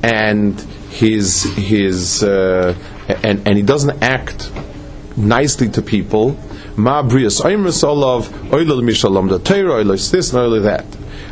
and 0.04 0.60
his 0.90 1.44
his 1.56 2.24
uh, 2.24 2.76
and 3.24 3.48
and 3.48 3.58
he 3.58 3.62
doesn't 3.62 4.02
act 4.04 4.52
nicely 5.16 5.70
to 5.70 5.82
people 5.82 6.38
Ma 6.76 7.04
brias 7.04 7.40
oimris 7.42 7.84
olav 7.84 8.28
oilal 8.50 8.82
mishalom 8.82 9.30
the 9.30 9.40
Torah 9.40 9.84
oilis 9.84 10.12
this 10.12 10.34
and 10.34 10.42
oil 10.42 10.60
that. 10.62 10.86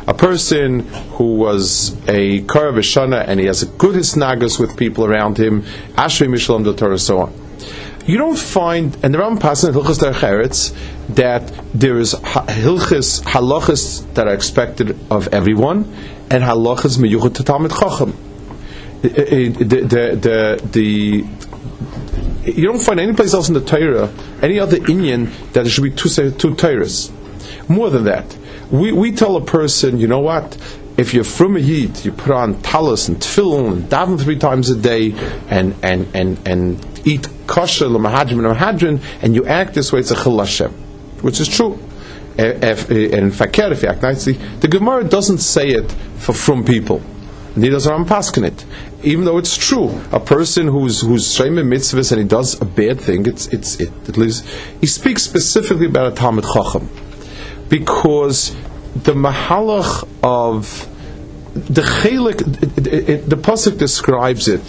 A 0.06 0.14
person 0.14 0.80
who 1.16 1.34
was 1.36 1.92
a 2.08 2.42
Karavishana 2.42 3.24
and 3.26 3.38
he 3.38 3.46
has 3.46 3.62
a 3.62 3.66
good 3.66 3.94
hisnagas 3.94 4.58
with 4.58 4.76
people 4.76 5.04
around 5.04 5.38
him, 5.38 5.62
Ashri 5.94 6.26
Mishalom 6.26 6.64
the 6.64 6.74
Torah, 6.74 6.98
so 6.98 7.20
on. 7.20 7.41
You 8.04 8.18
don't 8.18 8.38
find, 8.38 8.96
and 9.04 9.14
the 9.14 9.18
Ram 9.20 9.38
passes 9.38 9.68
in 9.68 9.74
Hilchas 9.74 9.98
Derech 9.98 10.74
that 11.14 11.52
there 11.72 11.98
is 11.98 12.14
Hilchas 12.14 13.22
halachas 13.22 14.12
that 14.14 14.26
are 14.26 14.34
expected 14.34 14.98
of 15.10 15.28
everyone, 15.32 15.84
and 16.28 16.42
halachas 16.42 16.98
meyuchat 16.98 17.34
to 17.34 17.44
Chacham. 17.44 18.16
The, 19.02 19.48
the, 19.50 20.60
the, 20.72 22.52
You 22.52 22.64
don't 22.64 22.82
find 22.82 22.98
any 22.98 23.12
place 23.12 23.34
else 23.34 23.48
in 23.48 23.54
the 23.54 23.60
Torah, 23.60 24.12
any 24.42 24.58
other 24.58 24.78
Indian 24.78 25.26
that 25.52 25.62
there 25.62 25.68
should 25.68 25.84
be 25.84 25.90
two, 25.90 26.08
two 26.08 26.54
Torahs. 26.54 27.12
More 27.68 27.88
than 27.90 28.04
that, 28.04 28.36
we, 28.72 28.90
we 28.90 29.12
tell 29.12 29.36
a 29.36 29.44
person, 29.44 30.00
you 30.00 30.08
know 30.08 30.18
what? 30.18 30.56
If 30.96 31.14
you're 31.14 31.24
from 31.24 31.56
a 31.56 31.60
Yid, 31.60 32.04
you 32.04 32.12
put 32.12 32.32
on 32.32 32.60
talis 32.62 33.08
and 33.08 33.18
tefillin 33.18 33.72
and 33.72 33.84
daven 33.84 34.20
three 34.20 34.38
times 34.38 34.70
a 34.70 34.76
day 34.76 35.12
and, 35.48 35.74
and, 35.82 36.08
and, 36.14 36.46
and 36.46 36.91
eat 37.04 37.28
kosher, 37.46 37.86
lamahadrim 37.86 38.46
and 38.46 38.56
mahadrin, 38.56 39.02
and 39.22 39.34
you 39.34 39.46
act 39.46 39.74
this 39.74 39.92
way, 39.92 40.00
it's 40.00 40.10
a 40.10 40.22
chil 40.22 40.38
Hashem, 40.38 40.70
which 41.22 41.40
is 41.40 41.48
true. 41.48 41.78
If, 42.38 42.90
and 42.90 43.34
fakir, 43.34 43.72
if 43.72 43.82
you 43.82 43.88
act 43.88 44.02
nicely, 44.02 44.32
the 44.60 44.68
Gemara 44.68 45.04
doesn't 45.04 45.38
say 45.38 45.68
it 45.68 45.92
for 46.16 46.32
from 46.32 46.64
people. 46.64 47.02
Neither 47.54 47.72
does 47.72 47.86
Ram 47.86 48.06
Paskin 48.06 48.46
it. 48.46 48.64
Even 49.02 49.26
though 49.26 49.36
it's 49.36 49.56
true, 49.56 50.00
a 50.10 50.20
person 50.20 50.68
who's 50.68 51.02
who's 51.02 51.26
shayim 51.36 51.58
mitzvahs 51.66 52.12
and 52.12 52.22
he 52.22 52.26
does 52.26 52.58
a 52.62 52.64
bad 52.64 53.00
thing, 53.00 53.26
it's 53.26 53.46
it's 53.48 53.78
it. 53.78 53.90
It 54.08 54.16
leaves. 54.16 54.42
He 54.80 54.86
speaks 54.86 55.22
specifically 55.22 55.86
about 55.86 56.12
a 56.12 56.14
Talmud 56.14 56.44
Chacham 56.44 56.88
because 57.68 58.54
the 58.94 59.12
mahalach 59.12 60.08
of 60.22 60.88
the 61.54 61.82
chelik, 61.82 62.38
the 63.28 63.36
pasuk 63.36 63.78
describes 63.78 64.48
it. 64.48 64.62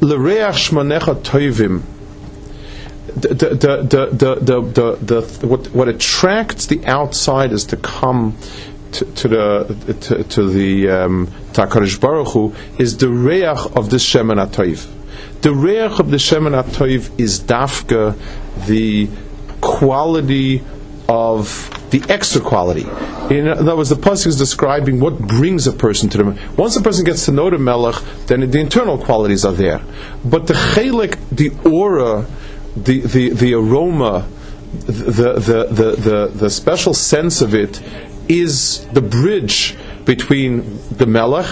L'reach 0.00 0.70
shmanecha 0.70 1.22
toivim. 1.22 1.82
The, 3.06 3.28
the, 3.34 3.48
the, 3.48 4.06
the, 4.12 4.60
the, 4.60 5.20
the, 5.20 5.46
what, 5.46 5.66
what 5.68 5.88
attracts 5.88 6.66
the 6.66 6.86
outsiders 6.86 7.64
to 7.66 7.76
come 7.76 8.36
to, 8.92 9.04
to 9.04 9.28
the 9.28 9.96
to, 10.00 10.24
to 10.24 10.48
the 10.48 10.90
um, 10.90 11.30
Baruch 11.54 12.28
Hu 12.28 12.54
is 12.78 12.96
the 12.98 13.08
reach 13.08 13.44
of 13.44 13.90
the 13.90 13.96
Shemen 13.96 14.44
Atoiv. 14.44 14.88
The 15.42 15.52
reach 15.52 15.98
of 15.98 16.10
the 16.10 16.16
Shemen 16.16 16.60
Atoiv 16.62 17.18
is 17.18 17.40
dafka 17.40 18.16
the 18.66 19.08
quality 19.60 20.62
of 21.08 21.70
the 21.90 22.02
extra 22.08 22.40
quality. 22.40 22.86
In 23.34 23.48
other 23.48 23.76
words, 23.76 23.88
the 23.88 23.96
pasuk 23.96 24.28
is 24.28 24.38
describing 24.38 25.00
what 25.00 25.18
brings 25.18 25.66
a 25.66 25.72
person 25.72 26.08
to 26.10 26.18
the. 26.18 26.38
Once 26.56 26.76
a 26.76 26.82
person 26.82 27.04
gets 27.04 27.24
to 27.26 27.32
know 27.32 27.50
the 27.50 27.58
melech, 27.58 27.96
then 28.26 28.48
the 28.50 28.58
internal 28.58 28.98
qualities 28.98 29.44
are 29.44 29.52
there. 29.52 29.80
But 30.24 30.46
the 30.46 30.54
chelik, 30.54 31.18
the 31.30 31.50
aura, 31.68 32.26
the 32.76 33.00
the, 33.00 33.30
the 33.30 33.54
aroma, 33.54 34.26
the, 34.72 35.32
the, 35.34 35.64
the, 35.64 35.96
the, 35.96 36.32
the 36.34 36.50
special 36.50 36.94
sense 36.94 37.40
of 37.40 37.54
it 37.54 37.82
is 38.28 38.86
the 38.92 39.00
bridge 39.00 39.76
between 40.04 40.78
the 40.90 41.06
melech 41.06 41.46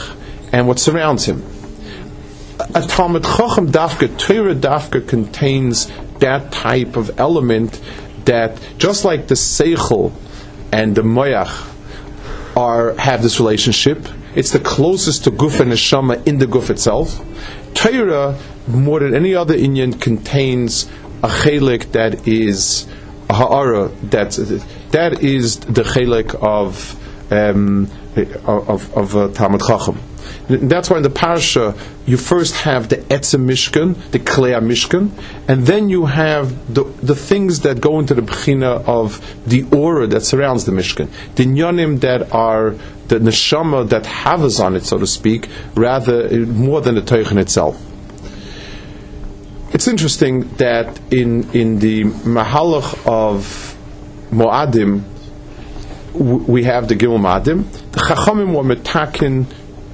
and 0.52 0.68
what 0.68 0.78
surrounds 0.78 1.24
him. 1.26 1.42
A 2.74 2.82
Talmud 2.82 3.24
Chacham 3.24 3.70
Dafka, 3.70 4.18
Torah 4.18 4.54
Dafka 4.54 5.06
contains 5.06 5.90
that 6.18 6.52
type 6.52 6.96
of 6.96 7.18
element 7.18 7.80
that 8.24 8.60
just 8.78 9.04
like 9.04 9.28
the 9.28 9.34
Seichel 9.34 10.12
and 10.72 10.94
the 10.94 11.02
Moyach 11.02 11.74
are 12.56 12.94
have 12.94 13.22
this 13.22 13.38
relationship, 13.38 14.06
it's 14.34 14.52
the 14.52 14.58
closest 14.58 15.24
to 15.24 15.30
Guf 15.30 15.60
and 15.60 15.72
Neshama 15.72 16.26
in 16.26 16.38
the 16.38 16.46
Guf 16.46 16.70
itself. 16.70 17.20
Torah, 17.74 18.38
more 18.66 19.00
than 19.00 19.14
any 19.14 19.34
other 19.34 19.56
Inyan, 19.56 20.00
contains 20.00 20.84
a 21.22 21.28
chelik 21.28 21.92
that 21.92 22.26
is 22.26 22.86
a 23.28 23.34
ha'ara, 23.34 23.88
that, 24.04 24.32
that 24.90 25.22
is 25.22 25.60
the 25.60 25.82
chelik 25.82 26.34
of, 26.34 26.96
um, 27.32 27.90
of, 28.46 28.96
of 28.96 29.16
uh, 29.16 29.28
Talmud 29.28 29.60
Chacham. 29.60 29.98
That's 30.48 30.90
why 30.90 30.98
in 30.98 31.02
the 31.02 31.10
parsha 31.10 31.78
you 32.06 32.16
first 32.16 32.56
have 32.56 32.88
the 32.88 32.96
etzem 32.96 33.46
mishkan, 33.46 34.10
the 34.10 34.18
klei 34.18 34.58
mishkan, 34.60 35.10
and 35.48 35.66
then 35.66 35.88
you 35.88 36.06
have 36.06 36.74
the, 36.74 36.84
the 37.02 37.14
things 37.14 37.60
that 37.60 37.80
go 37.80 37.98
into 37.98 38.14
the 38.14 38.22
bechina 38.22 38.86
of 38.86 39.20
the 39.46 39.64
aura 39.76 40.06
that 40.06 40.22
surrounds 40.22 40.64
the 40.64 40.72
mishkan, 40.72 41.08
the 41.34 41.44
nyanim 41.44 42.00
that 42.00 42.32
are 42.32 42.70
the 43.08 43.18
neshama 43.18 43.88
that 43.88 44.04
havas 44.04 44.60
on 44.60 44.76
it, 44.76 44.84
so 44.84 44.98
to 44.98 45.06
speak, 45.06 45.48
rather 45.74 46.28
more 46.46 46.80
than 46.80 46.94
the 46.94 47.02
teichen 47.02 47.38
itself. 47.38 47.80
It's 49.72 49.86
interesting 49.86 50.48
that 50.56 50.98
in 51.12 51.50
in 51.52 51.78
the 51.78 52.04
mahalach 52.04 53.06
of 53.06 53.76
Moadim, 54.30 55.04
we 56.14 56.64
have 56.64 56.88
the 56.88 56.96
Gimel 56.96 57.18
Moadim. 57.18 57.70
The 57.92 58.00
Chachamim 58.00 58.54
were 58.54 58.74
metakin 58.74 59.46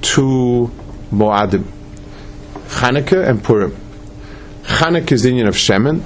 to 0.05 0.71
Moadim, 1.11 1.63
Chanukah 2.67 3.27
and 3.27 3.43
Purim. 3.43 3.75
Chanukah 4.63 5.11
is 5.11 5.23
the 5.23 5.29
union 5.29 5.47
of 5.47 5.55
Shemen, 5.55 6.01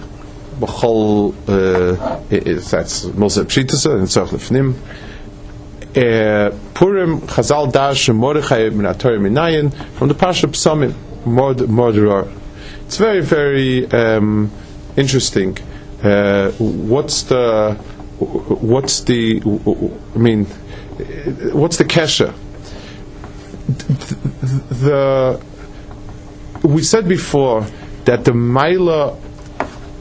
B'chol, 0.60 1.34
uh, 1.48 2.20
that's 2.30 3.06
Moshe 3.06 3.44
Pshitasa 3.44 3.98
and 3.98 4.08
Tzach 4.08 4.30
Lefnim. 4.30 4.76
Uh, 5.90 6.56
Purim, 6.74 7.22
Chazal 7.22 7.72
Dash, 7.72 8.10
Mordechai 8.10 8.70
Minator 8.70 9.20
Minayin, 9.20 9.74
from 9.96 10.08
the 10.08 10.14
Pasha 10.14 10.48
Psalmim, 10.48 10.94
Mordoror. 11.24 12.32
It's 12.86 12.98
very, 12.98 13.22
very 13.22 13.90
um, 13.92 14.52
interesting. 14.96 15.58
Uh, 16.04 16.52
what's 16.52 17.24
the, 17.24 17.74
what's 18.20 19.02
the, 19.02 19.42
I 20.16 20.18
mean, 20.18 20.46
what's 21.54 21.78
the 21.78 21.86
kesha? 21.86 22.34
The 23.70 25.42
we 26.64 26.82
said 26.84 27.08
before 27.08 27.62
that 28.06 28.26
the 28.26 28.32
Maila 28.32 29.18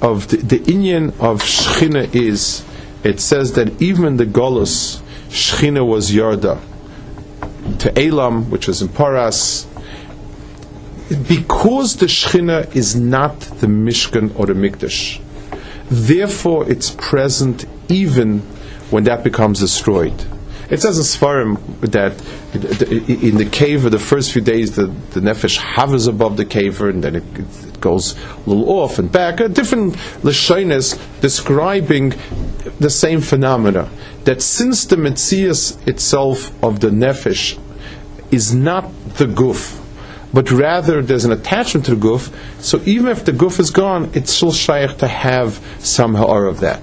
of 0.00 0.28
the, 0.28 0.37
the 0.38 0.59
Inyan 0.61 1.09
of 1.20 1.42
Shechina 1.42 2.14
is 2.14 2.64
it 3.04 3.20
says 3.20 3.52
that 3.52 3.81
even 3.81 4.16
the 4.16 4.26
Golus 4.26 5.00
Shechina 5.28 5.87
was 5.87 6.11
Yarda 6.11 6.61
to 7.81 7.98
Elam, 7.98 8.50
which 8.50 8.66
was 8.66 8.81
in 8.81 8.88
Paras, 8.88 9.66
because 11.28 11.96
the 11.96 12.07
Shechina 12.07 12.74
is 12.74 12.96
not 12.96 13.38
the 13.40 13.66
Mishkan 13.66 14.38
or 14.38 14.46
the 14.46 14.54
Mikdash. 14.54 15.20
Therefore, 15.90 16.70
it's 16.70 16.90
present 16.90 17.66
even 17.88 18.40
when 18.90 19.04
that 19.04 19.24
becomes 19.24 19.61
destroyed. 19.61 20.24
It 20.70 20.83
says 20.83 20.98
in 20.98 21.04
Svarim 21.04 21.81
that 21.81 22.20
in 23.09 23.38
the 23.38 23.46
cave 23.46 23.90
the 23.90 23.98
first 23.98 24.33
few 24.33 24.42
days 24.42 24.76
the, 24.76 24.87
the 24.87 25.20
nefesh 25.20 25.57
hovers 25.57 26.07
above 26.07 26.37
the 26.37 26.44
cave 26.44 26.81
and 26.83 27.02
then 27.02 27.16
it, 27.16 27.24
it 27.38 27.81
goes 27.81 28.14
a 28.18 28.50
little 28.50 28.68
off 28.68 28.98
and 28.98 29.11
back. 29.11 29.40
A 29.40 29.48
different 29.48 29.94
lashonis 30.22 31.00
describing 31.22 32.12
the 32.81 32.90
same 32.90 33.22
phenomena. 33.22 33.88
That 34.24 34.42
since 34.42 34.85
the 34.85 34.96
mitzias 34.96 35.87
itself 35.88 36.52
of 36.62 36.81
the 36.81 36.90
nefesh 36.90 37.59
is 38.31 38.54
not 38.54 38.92
the 39.14 39.24
guf, 39.24 39.83
but 40.35 40.50
rather 40.50 41.00
there's 41.00 41.24
an 41.24 41.33
attachment 41.33 41.87
to 41.87 41.94
the 41.94 42.07
guf, 42.07 42.31
so 42.61 42.83
even 42.85 43.07
if 43.07 43.24
the 43.24 43.33
guf 43.33 43.59
is 43.59 43.70
gone, 43.70 44.11
it's 44.12 44.31
still 44.31 44.52
shaykh 44.52 44.98
to 44.98 45.09
have 45.09 45.64
some 45.78 46.14
ha'ar 46.14 46.44
of 46.44 46.61
that. 46.61 46.83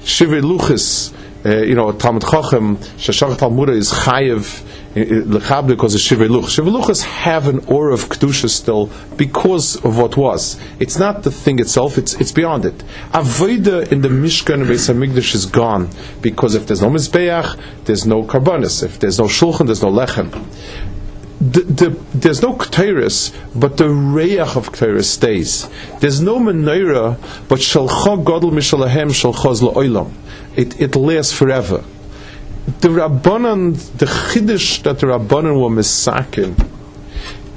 Shivir 0.00 0.42
luchis 0.42 1.14
uh, 1.44 1.62
you 1.62 1.74
know, 1.74 1.90
Talmud 1.92 2.22
Chochem, 2.22 2.76
Shashach 2.76 3.36
Talmuda 3.36 3.70
is 3.70 3.92
chayiv 3.92 4.62
lechabli 4.94 5.68
because 5.68 5.94
of 5.94 6.00
shiveluch. 6.00 6.56
Shiveluchas 6.56 7.02
have 7.02 7.48
an 7.48 7.64
aura 7.66 7.94
of 7.94 8.08
kedusha 8.08 8.48
still 8.48 8.90
because 9.16 9.76
of 9.84 9.98
what 9.98 10.16
was. 10.16 10.60
It's 10.78 10.98
not 10.98 11.24
the 11.24 11.32
thing 11.32 11.58
itself; 11.58 11.98
it's 11.98 12.14
it's 12.14 12.30
beyond 12.30 12.64
it. 12.64 12.78
Avoida 13.12 13.90
in 13.90 14.02
the 14.02 14.08
Mishkan 14.08 14.54
and 14.54 14.66
Beis 14.66 14.92
Hamikdash 14.92 15.34
is 15.34 15.46
gone 15.46 15.88
because 16.20 16.54
if 16.54 16.66
there's 16.66 16.82
no 16.82 16.90
mizbeach, 16.90 17.58
there's 17.86 18.06
no 18.06 18.22
karbanis. 18.22 18.84
If 18.84 19.00
there's 19.00 19.18
no 19.18 19.24
shulchan, 19.24 19.66
there's 19.66 19.82
no 19.82 19.90
lechem. 19.90 20.30
The, 21.40 21.62
the, 21.62 21.88
there's 22.14 22.40
no 22.40 22.52
k'teiris, 22.52 23.36
but 23.58 23.76
the 23.76 23.86
reyach 23.86 24.56
of 24.56 24.70
k'teiris 24.70 25.06
stays. 25.06 25.68
There's 25.98 26.20
no 26.20 26.38
menorah, 26.38 27.48
but 27.48 27.58
shalcha 27.58 28.22
godel 28.22 28.52
mishalahem 28.52 29.10
shalchaz 29.10 29.60
la'olam 29.60 30.12
it, 30.56 30.80
it 30.80 30.96
lasts 30.96 31.32
forever. 31.32 31.84
The 32.80 32.88
Rabbanan, 32.88 33.98
the 33.98 34.06
Chiddush 34.06 34.82
that 34.84 35.00
the 35.00 35.06
Rabbanan 35.06 35.60
were 35.60 35.74
misakin 35.74 36.68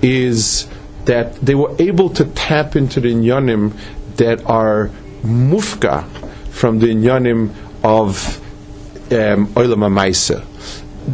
is 0.02 0.68
that 1.06 1.36
they 1.36 1.56
were 1.56 1.76
able 1.78 2.10
to 2.12 2.26
tap 2.26 2.76
into 2.76 3.00
the 3.00 3.14
inyanim 3.14 3.74
that 4.16 4.44
are 4.46 4.90
mufka 5.22 6.08
from 6.50 6.80
the 6.80 6.88
inyanim 6.88 7.54
of 7.84 8.38
um, 9.12 9.48
Olam. 9.54 10.46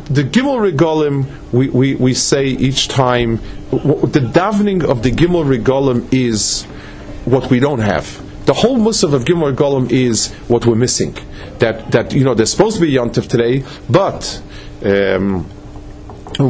The 0.06 0.24
Gimel 0.24 0.72
Regolim, 0.72 1.26
we, 1.52 1.68
we, 1.70 1.96
we 1.96 2.14
say 2.14 2.46
each 2.46 2.88
time, 2.88 3.38
the 3.72 4.32
davening 4.34 4.86
of 4.86 5.04
the 5.04 5.12
Gimel 5.12 5.44
Regolim 5.44 6.08
is 6.14 6.64
what 7.26 7.50
we 7.50 7.60
don't 7.60 7.80
have. 7.80 8.26
The 8.46 8.54
whole 8.54 8.78
Musaf 8.78 9.14
of 9.14 9.26
Gimel 9.26 9.54
Regolim 9.54 9.92
is 9.92 10.32
what 10.48 10.66
we're 10.66 10.76
missing 10.76 11.18
that 11.62 11.92
that 11.92 12.14
you 12.14 12.24
know 12.26 12.34
there's 12.36 12.52
supposed 12.52 12.76
to 12.76 12.82
be 12.82 12.92
yontif 12.94 13.28
today, 13.30 13.64
but 13.90 14.42
um. 14.84 15.50
There's, 16.42 16.48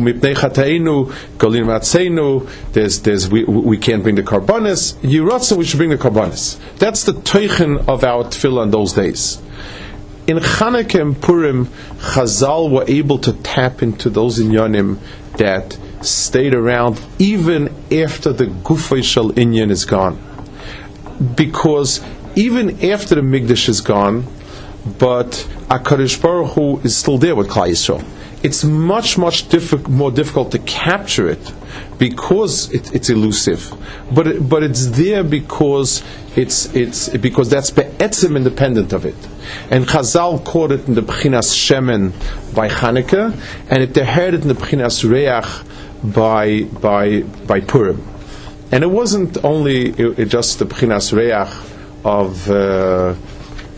there's, 3.02 3.30
we, 3.30 3.44
we 3.44 3.78
can't 3.78 4.04
bring 4.04 4.16
the 4.16 4.22
karbanis. 4.22 4.94
Yiratzin, 5.02 5.58
we 5.58 5.66
should 5.66 5.80
bring 5.80 5.90
the 5.90 5.98
karbanis. 5.98 6.60
That's 6.78 7.04
the 7.04 7.14
teichen 7.14 7.88
of 7.90 8.04
our 8.04 8.26
tefillah 8.26 8.64
in 8.64 8.72
those 8.72 8.94
days. 8.94 9.42
In 10.28 10.38
Chanukah 10.38 11.02
and 11.02 11.20
Purim, 11.20 11.66
Chazal 11.98 12.70
were 12.72 12.86
able 12.88 13.18
to 13.20 13.34
tap 13.34 13.82
into 13.82 14.10
those 14.12 14.40
inyanim 14.40 15.00
that 15.38 15.78
stayed 16.02 16.54
around 16.54 17.02
even 17.18 17.70
after 17.92 18.32
the 18.32 18.46
gufay 18.46 19.04
shal 19.04 19.32
inyan 19.32 19.72
is 19.72 19.84
gone, 19.84 20.20
because 21.36 22.02
even 22.36 22.86
after 22.86 23.16
the 23.16 23.22
migdash 23.22 23.68
is 23.68 23.82
gone, 23.82 24.28
but 24.86 25.48
Akadosh 25.70 26.22
Baruch 26.22 26.52
Hu 26.54 26.80
is 26.80 26.96
still 26.98 27.18
there 27.18 27.36
with 27.36 27.50
Klal 27.50 27.70
Yisrael 27.70 28.04
it's 28.44 28.64
much 28.64 29.18
much 29.18 29.50
diffi- 29.50 29.88
more 29.88 30.12
difficult 30.12 30.52
to 30.52 30.60
capture 30.60 31.30
it 31.30 31.54
because 32.00 32.72
it, 32.74 32.94
it's 32.96 33.10
elusive, 33.10 33.74
but 34.12 34.28
it, 34.28 34.50
but 34.50 34.64
it's 34.64 34.88
there 34.88 35.24
because 35.24 36.04
it's 36.36 36.74
it's 36.74 37.10
because 37.10 37.50
that's 37.50 37.70
be'etzim 37.70 38.36
independent 38.36 38.94
of 38.94 39.06
it. 39.06 39.16
And 39.70 39.86
Chazal 39.86 40.44
caught 40.44 40.72
it 40.72 40.88
in 40.88 40.96
the 40.96 41.02
Bchinas 41.02 41.54
Shemen 41.54 42.14
by 42.56 42.68
Chanukah, 42.68 43.38
and 43.70 43.84
it 43.84 43.96
heard 43.96 44.34
it 44.34 44.42
in 44.42 44.48
the 44.48 44.56
Bchinas 44.56 45.08
Reach 45.08 45.46
by 46.04 46.64
by 46.64 47.22
by 47.22 47.62
Purim. 47.62 48.08
And 48.72 48.84
it 48.84 48.90
wasn't 48.90 49.44
only 49.44 49.90
it, 49.90 50.26
just 50.26 50.60
the 50.60 50.66
Bchinas 50.66 51.14
Reach 51.16 51.54
of. 52.04 52.50
Uh, 52.50 53.16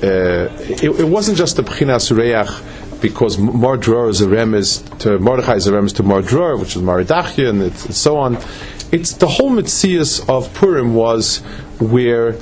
Uh, 0.04 0.50
it, 0.60 0.84
it, 0.84 1.08
wasn't 1.08 1.38
just 1.38 1.56
the 1.56 1.63
Bchinas 1.63 2.12
Reach 2.12 3.02
because 3.02 3.38
Mordror 3.38 4.10
is 4.10 4.20
a 4.20 4.28
remes 4.28 5.00
to 5.00 5.18
Mordechai 5.18 5.56
is 5.56 5.68
a 5.68 5.72
remes 5.72 5.96
to 5.96 6.04
Mordror, 6.04 6.60
which 6.60 6.76
is 6.76 6.82
Maridachya, 6.82 7.50
and, 7.50 7.62
and 7.62 7.74
so 7.74 8.18
on. 8.18 8.38
It's 8.92 9.13
the 9.13 9.28
whole 9.28 9.52
mitzias 9.52 10.28
of 10.28 10.54
Purim 10.56 10.94
was 10.94 11.39
where 11.80 12.36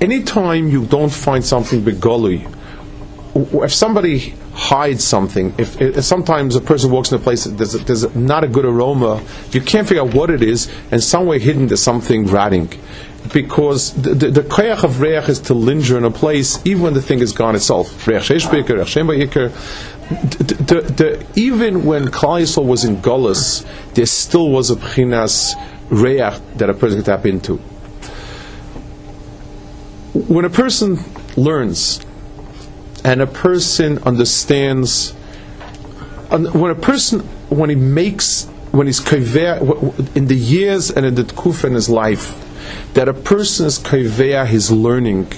anytime 0.00 0.68
you 0.68 0.84
don't 0.84 1.12
find 1.12 1.44
something 1.44 1.82
begoli, 1.82 2.52
if 3.62 3.72
somebody 3.72 4.34
hides 4.52 5.04
something, 5.04 5.54
if, 5.58 5.80
if, 5.80 6.04
sometimes 6.04 6.56
a 6.56 6.60
person 6.60 6.90
walks 6.90 7.12
in 7.12 7.20
a 7.20 7.22
place 7.22 7.44
there's, 7.44 7.72
there's 7.84 8.14
not 8.16 8.42
a 8.42 8.48
good 8.48 8.64
aroma, 8.64 9.22
you 9.52 9.60
can't 9.60 9.86
figure 9.86 10.02
out 10.02 10.12
what 10.12 10.28
it 10.28 10.42
is, 10.42 10.68
and 10.90 11.00
somewhere 11.00 11.38
hidden 11.38 11.68
there's 11.68 11.82
something 11.82 12.26
rotting 12.26 12.68
because 13.32 13.92
the, 13.94 14.14
the, 14.14 14.30
the 14.30 14.40
koyach 14.42 14.84
of 14.84 15.00
reach 15.00 15.28
is 15.28 15.40
to 15.40 15.54
linger 15.54 15.96
in 15.96 16.04
a 16.04 16.10
place 16.10 16.64
even 16.66 16.82
when 16.82 16.94
the 16.94 17.02
thing 17.02 17.20
is 17.20 17.32
gone 17.32 17.54
itself. 17.54 18.06
Reach 18.06 18.24
sheshbeker, 18.24 18.78
reach 18.78 18.94
the, 20.10 20.80
the, 20.80 21.26
even 21.40 21.84
when 21.84 22.08
Klal 22.08 22.42
Yisrael 22.42 22.66
was 22.66 22.84
in 22.84 22.96
Golas, 22.96 23.64
there 23.94 24.06
still 24.06 24.50
was 24.50 24.70
a 24.70 24.76
pchinas 24.76 25.54
reach 25.88 26.34
that 26.56 26.68
a 26.68 26.74
person 26.74 26.98
could 26.98 27.06
tap 27.06 27.26
into. 27.26 27.56
When 30.12 30.44
a 30.44 30.50
person 30.50 30.98
learns 31.36 32.00
and 33.04 33.20
a 33.20 33.26
person 33.26 33.98
understands, 34.02 35.12
when 36.30 36.70
a 36.70 36.74
person, 36.74 37.20
when 37.48 37.70
he 37.70 37.76
makes, 37.76 38.46
when 38.72 38.88
he's 38.88 39.00
in 39.12 40.26
the 40.26 40.36
years 40.36 40.90
and 40.90 41.06
in 41.06 41.14
the 41.14 41.22
tkuf 41.22 41.64
in 41.64 41.74
his 41.74 41.88
life, 41.88 42.49
that 42.94 43.08
a 43.08 43.14
person 43.14 43.66
is 43.66 43.78
kaveya 43.78 44.46
his 44.46 44.70
learning. 44.70 45.32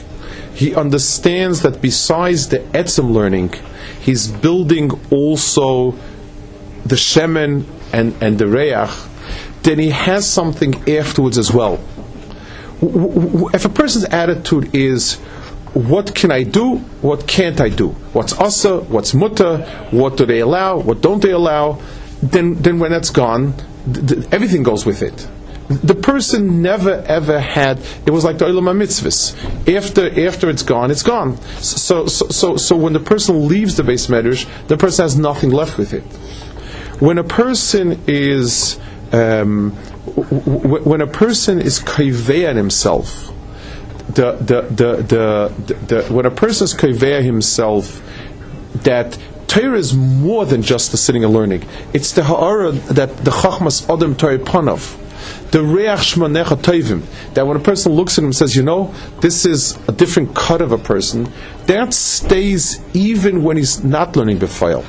He 0.55 0.75
understands 0.75 1.62
that 1.62 1.81
besides 1.81 2.49
the 2.49 2.59
etzem 2.59 3.12
learning, 3.12 3.55
he's 4.01 4.29
building 4.29 4.90
also 5.11 5.92
the 6.85 6.97
shemen 6.97 7.64
and, 7.92 8.14
and 8.23 8.38
the 8.38 8.47
reach, 8.47 8.90
then 9.62 9.79
he 9.79 9.90
has 9.90 10.29
something 10.29 10.75
afterwards 10.88 11.38
as 11.38 11.53
well. 11.53 11.81
If 12.83 13.64
a 13.64 13.68
person's 13.68 14.05
attitude 14.07 14.75
is, 14.75 15.16
what 15.73 16.14
can 16.14 16.31
I 16.31 16.42
do? 16.42 16.77
What 17.01 17.27
can't 17.27 17.61
I 17.61 17.68
do? 17.68 17.90
What's 18.12 18.33
asa? 18.35 18.81
What's 18.81 19.14
muta? 19.14 19.88
What 19.90 20.16
do 20.16 20.27
they 20.27 20.40
allow? 20.40 20.79
What 20.79 21.01
don't 21.01 21.23
they 21.23 21.31
allow? 21.31 21.81
Then, 22.23 22.55
then 22.57 22.79
when 22.79 22.90
that's 22.90 23.11
gone, 23.11 23.55
th- 23.92 24.07
th- 24.07 24.27
everything 24.33 24.62
goes 24.62 24.85
with 24.85 25.03
it 25.03 25.27
the 25.68 25.94
person 25.94 26.62
never 26.62 27.03
ever 27.07 27.40
had. 27.40 27.79
It 28.07 28.11
was 28.11 28.25
like 28.25 28.38
the 28.38 28.46
olam 28.46 28.77
mitzvahs. 28.83 29.35
After 29.75 30.27
after 30.27 30.51
it's 30.51 30.62
gone, 30.62 30.90
it's 30.90 31.03
gone. 31.03 31.37
So 31.61 32.07
so 32.07 32.27
so 32.29 32.57
so 32.57 32.77
when 32.77 32.92
the 32.92 33.01
person 33.01 33.48
leaves 33.48 33.77
the 33.77 33.83
beis 33.83 34.09
medrash, 34.09 34.46
the 34.68 34.77
person 34.77 35.05
has 35.05 35.16
nothing 35.16 35.51
left 35.51 35.79
with 35.79 35.92
it. 35.92 36.03
When 37.01 37.18
a 37.18 37.25
person 37.25 38.01
is 38.07 38.79
um, 39.12 39.72
when 39.72 41.01
a 41.01 41.07
person 41.07 41.61
is 41.61 41.81
kaiveya 41.81 42.55
himself, 42.55 43.33
the 44.09 44.33
the, 44.33 44.62
the 44.70 45.75
the 45.87 46.12
when 46.12 46.27
a 46.27 46.31
person 46.31 46.64
is 46.64 46.75
kaiveya 46.75 47.22
himself, 47.22 48.03
that 48.85 49.18
Torah 49.46 49.79
is 49.79 49.94
more 49.94 50.46
than 50.46 50.62
just 50.62 50.92
the 50.92 50.96
sitting 50.96 51.25
and 51.25 51.33
learning. 51.33 51.66
It's 51.92 52.12
the 52.12 52.25
ha'ara 52.25 52.72
that 52.72 53.18
the 53.18 53.31
chachmas 53.31 53.88
adam 53.92 54.14
ta'ir 54.14 54.38
panav 54.38 54.98
the 55.50 55.62
reach 55.62 56.14
shmanecha 56.14 56.56
tovim, 56.56 57.02
that 57.35 57.46
when 57.46 57.56
a 57.56 57.61
person 57.61 57.92
looks 57.92 58.18
at 58.18 58.22
him 58.22 58.26
and 58.26 58.37
says, 58.37 58.56
you 58.56 58.62
know, 58.62 58.94
this 59.20 59.44
is 59.46 59.76
a 59.88 59.92
different 59.92 60.35
cut 60.35 60.61
of 60.61 60.72
a 60.72 60.78
person, 60.78 61.30
that 61.66 61.94
stays 61.94 62.80
even 62.94 63.42
when 63.42 63.56
he's 63.56 63.82
not 63.85 64.16
learning 64.16 64.38
befile. 64.38 64.82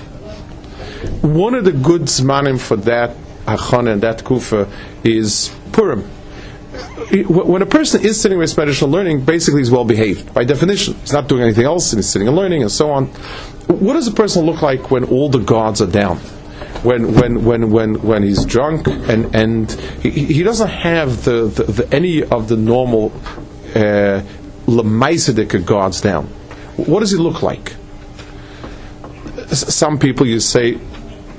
One 1.22 1.54
of 1.54 1.66
the 1.66 1.72
good 1.72 2.04
zmanim 2.04 2.60
for 2.60 2.78
that 2.78 3.16
achana 3.46 3.94
and 3.94 4.02
that 4.04 4.24
kufa 4.24 4.72
is 5.04 5.54
Purim. 5.72 6.04
When 7.28 7.62
a 7.62 7.68
person 7.68 8.04
is 8.04 8.20
sitting 8.20 8.40
with 8.40 8.50
spiritual 8.50 8.90
learning, 8.90 9.26
basically 9.26 9.62
he's 9.62 9.70
well 9.70 9.86
behaved 9.86 10.34
by 10.34 10.44
definition. 10.44 10.96
He's 11.02 11.14
not 11.14 11.28
doing 11.28 11.44
anything 11.44 11.66
else, 11.66 11.92
and 11.92 12.00
he's 12.00 12.10
sitting 12.10 12.28
and 12.28 12.36
learning, 12.36 12.62
and 12.64 12.72
so 12.72 12.90
on. 12.90 13.08
What 13.68 13.94
does 13.94 14.08
a 14.08 14.12
person 14.12 14.46
look 14.46 14.62
like 14.62 14.90
when 14.90 15.04
all 15.04 15.30
the 15.30 15.40
gods 15.40 15.82
are 15.82 15.88
down? 15.88 16.20
When 16.84 17.14
when 17.14 17.46
when 17.46 17.72
when 17.72 18.02
when 18.02 18.24
he's 18.24 18.46
drunk 18.46 18.88
and 18.88 19.34
and 19.36 19.72
he, 20.02 20.10
he 20.10 20.44
doesn't 20.44 20.70
have 20.70 21.24
the, 21.24 21.46
the, 21.46 21.64
the 21.64 21.96
any 21.96 22.24
of 22.24 22.50
the 22.50 22.58
normal 22.58 23.12
uh, 23.76 24.22
lemaisedika 24.68 25.66
guards 25.66 26.02
down. 26.02 26.26
What 26.76 27.00
does 27.00 27.12
he 27.12 27.18
look 27.18 27.42
like? 27.42 27.76
Some 29.48 30.00
people 30.00 30.26
you 30.26 30.40
say 30.40 30.80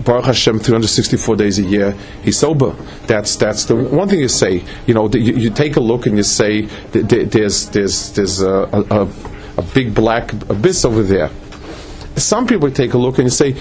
Baruch 0.05 0.27
Hashem, 0.27 0.59
364 0.59 1.37
days 1.37 1.59
a 1.59 1.63
year, 1.63 1.93
he's 2.23 2.39
sober. 2.39 2.71
That's 3.07 3.37
that's 3.37 3.65
the 3.65 3.77
one 3.77 4.09
thing 4.09 4.21
you 4.21 4.29
say. 4.29 4.63
You 4.87 4.95
know, 4.95 5.09
you, 5.09 5.35
you 5.35 5.51
take 5.51 5.77
a 5.77 5.81
look 5.81 6.07
and 6.07 6.17
you 6.17 6.23
say, 6.23 6.63
there's 6.93 7.69
there's 7.71 8.13
there's 8.13 8.41
a, 8.41 8.69
a, 8.73 9.09
a 9.59 9.63
big 9.75 9.95
black 9.95 10.33
abyss 10.51 10.85
over 10.85 11.03
there 11.03 11.31
some 12.17 12.47
people 12.47 12.71
take 12.71 12.95
a 12.95 12.99
look 12.99 13.19
and 13.19 13.33
say, 13.33 13.57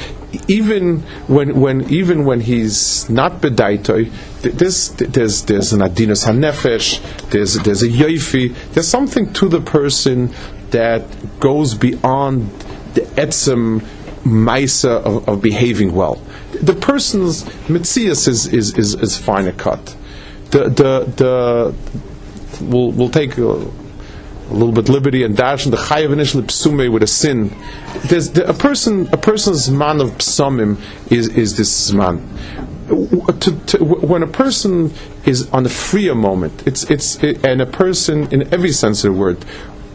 even 0.47 0.99
when, 1.27 1.59
when 1.59 1.89
even 1.91 2.25
when 2.25 2.41
he's 2.41 3.09
not 3.09 3.41
bedaitoi, 3.41 4.11
there's 4.41 4.89
there's 4.89 5.43
there's 5.43 5.73
an 5.73 5.79
adinus 5.79 6.25
hanefesh, 6.25 7.01
there's 7.29 7.55
there's 7.55 7.81
a 7.81 7.87
yoifi, 7.87 8.55
there's 8.73 8.87
something 8.87 9.31
to 9.33 9.49
the 9.49 9.61
person 9.61 10.33
that 10.69 11.03
goes 11.39 11.73
beyond 11.75 12.49
the 12.93 13.01
etzem 13.15 13.81
maisa 14.23 15.01
of, 15.03 15.27
of, 15.27 15.41
behaving 15.41 15.93
well. 15.93 16.15
The 16.61 16.73
person's 16.73 17.43
mitzias 17.67 18.27
is 18.27 18.47
is 18.47 18.77
is, 18.77 18.93
is 18.95 19.17
fine 19.17 19.47
a 19.47 19.53
cut. 19.53 19.95
The 20.51 20.69
the 20.69 21.13
the 21.15 21.75
we'll 22.61 22.91
we'll 22.91 23.09
take. 23.09 23.33
A 24.49 24.53
little 24.53 24.73
bit 24.73 24.89
liberty 24.89 25.23
and 25.23 25.35
dash 25.35 25.65
and 25.65 25.73
the 25.73 25.77
chayav 25.77 26.11
initially 26.11 26.43
psume 26.43 26.91
with 26.91 27.03
a 27.03 27.07
sin. 27.07 27.55
There's 28.05 28.31
the, 28.31 28.47
a 28.47 28.53
person, 28.53 29.07
a 29.11 29.17
person's 29.17 29.69
man 29.69 30.01
of 30.01 30.11
psumim 30.17 30.79
is 31.11 31.29
is 31.29 31.57
this 31.57 31.91
man. 31.91 32.27
To, 32.89 33.65
to, 33.67 33.83
when 33.83 34.23
a 34.23 34.27
person 34.27 34.93
is 35.25 35.49
on 35.51 35.65
a 35.65 35.69
freer 35.69 36.15
moment, 36.15 36.67
it's 36.67 36.83
it's 36.91 37.15
it, 37.23 37.43
and 37.45 37.61
a 37.61 37.65
person 37.65 38.31
in 38.31 38.53
every 38.53 38.71
sense 38.71 39.03
of 39.03 39.13
the 39.13 39.19
word, 39.19 39.43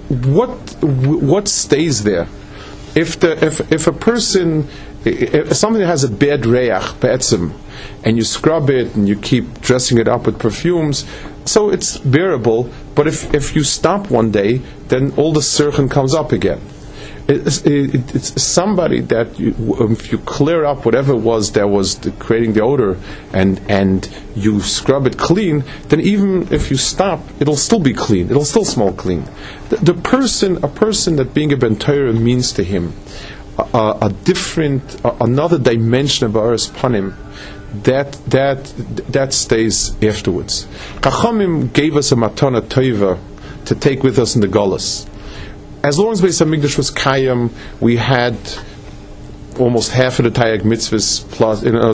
what 0.08 0.82
what 0.82 1.48
stays 1.48 2.04
there? 2.04 2.26
If 2.94 3.20
the 3.20 3.44
if 3.44 3.70
if 3.70 3.86
a 3.86 3.92
person 3.92 4.68
if 5.04 5.54
something 5.56 5.82
has 5.82 6.04
a 6.04 6.08
bad 6.08 6.46
reach, 6.46 7.32
and 8.04 8.16
you 8.16 8.24
scrub 8.24 8.70
it 8.70 8.94
and 8.94 9.08
you 9.08 9.16
keep 9.16 9.60
dressing 9.60 9.98
it 9.98 10.08
up 10.08 10.26
with 10.26 10.38
perfumes, 10.38 11.04
so 11.48 11.70
it's 11.70 11.98
bearable. 11.98 12.70
But 12.94 13.06
if, 13.06 13.32
if 13.34 13.56
you 13.56 13.64
stop 13.64 14.10
one 14.10 14.30
day, 14.30 14.58
then 14.88 15.12
all 15.16 15.32
the 15.32 15.40
sirchen 15.40 15.90
comes 15.90 16.14
up 16.14 16.32
again. 16.32 16.60
It's, 17.28 17.60
it, 17.66 18.14
it's 18.14 18.42
somebody 18.42 19.00
that 19.02 19.38
you, 19.38 19.54
if 19.90 20.10
you 20.10 20.16
clear 20.18 20.64
up 20.64 20.86
whatever 20.86 21.12
it 21.12 21.18
was 21.18 21.52
that 21.52 21.68
was 21.68 21.98
the, 21.98 22.10
creating 22.12 22.54
the 22.54 22.62
odor 22.62 22.98
and 23.34 23.60
and 23.68 24.08
you 24.34 24.60
scrub 24.60 25.06
it 25.06 25.18
clean, 25.18 25.62
then 25.88 26.00
even 26.00 26.48
if 26.50 26.70
you 26.70 26.78
stop, 26.78 27.20
it'll 27.38 27.56
still 27.56 27.80
be 27.80 27.92
clean. 27.92 28.30
It'll 28.30 28.46
still 28.46 28.64
smell 28.64 28.94
clean. 28.94 29.24
The, 29.68 29.76
the 29.76 29.94
person, 29.94 30.64
a 30.64 30.68
person 30.68 31.16
that 31.16 31.34
being 31.34 31.52
a 31.52 31.56
bentayra 31.58 32.18
means 32.18 32.50
to 32.52 32.64
him, 32.64 32.94
a, 33.58 33.98
a 34.00 34.14
different, 34.24 35.04
a, 35.04 35.22
another 35.22 35.58
dimension 35.58 36.24
of 36.24 36.34
Aris 36.34 36.68
Panim 36.68 37.14
that 37.72 38.12
that 38.26 38.64
that 39.12 39.32
stays 39.32 40.02
afterwards. 40.02 40.66
Chachamim 41.00 41.72
gave 41.72 41.96
us 41.96 42.12
a 42.12 42.14
matana 42.16 42.60
toiva 42.60 43.18
to 43.66 43.74
take 43.74 44.02
with 44.02 44.18
us 44.18 44.34
in 44.34 44.40
the 44.40 44.48
Golas. 44.48 45.06
As 45.82 45.98
long 45.98 46.12
as 46.12 46.22
Beis 46.22 46.44
Hamikdash 46.44 46.76
was 46.76 46.90
kayam, 46.90 47.52
we 47.80 47.96
had 47.96 48.36
almost 49.58 49.90
half 49.92 50.18
of 50.18 50.24
the 50.24 50.30
Taryag 50.30 50.62
mitzvahs 50.62 51.28
plus 51.30 51.62
you 51.62 51.72
know, 51.72 51.92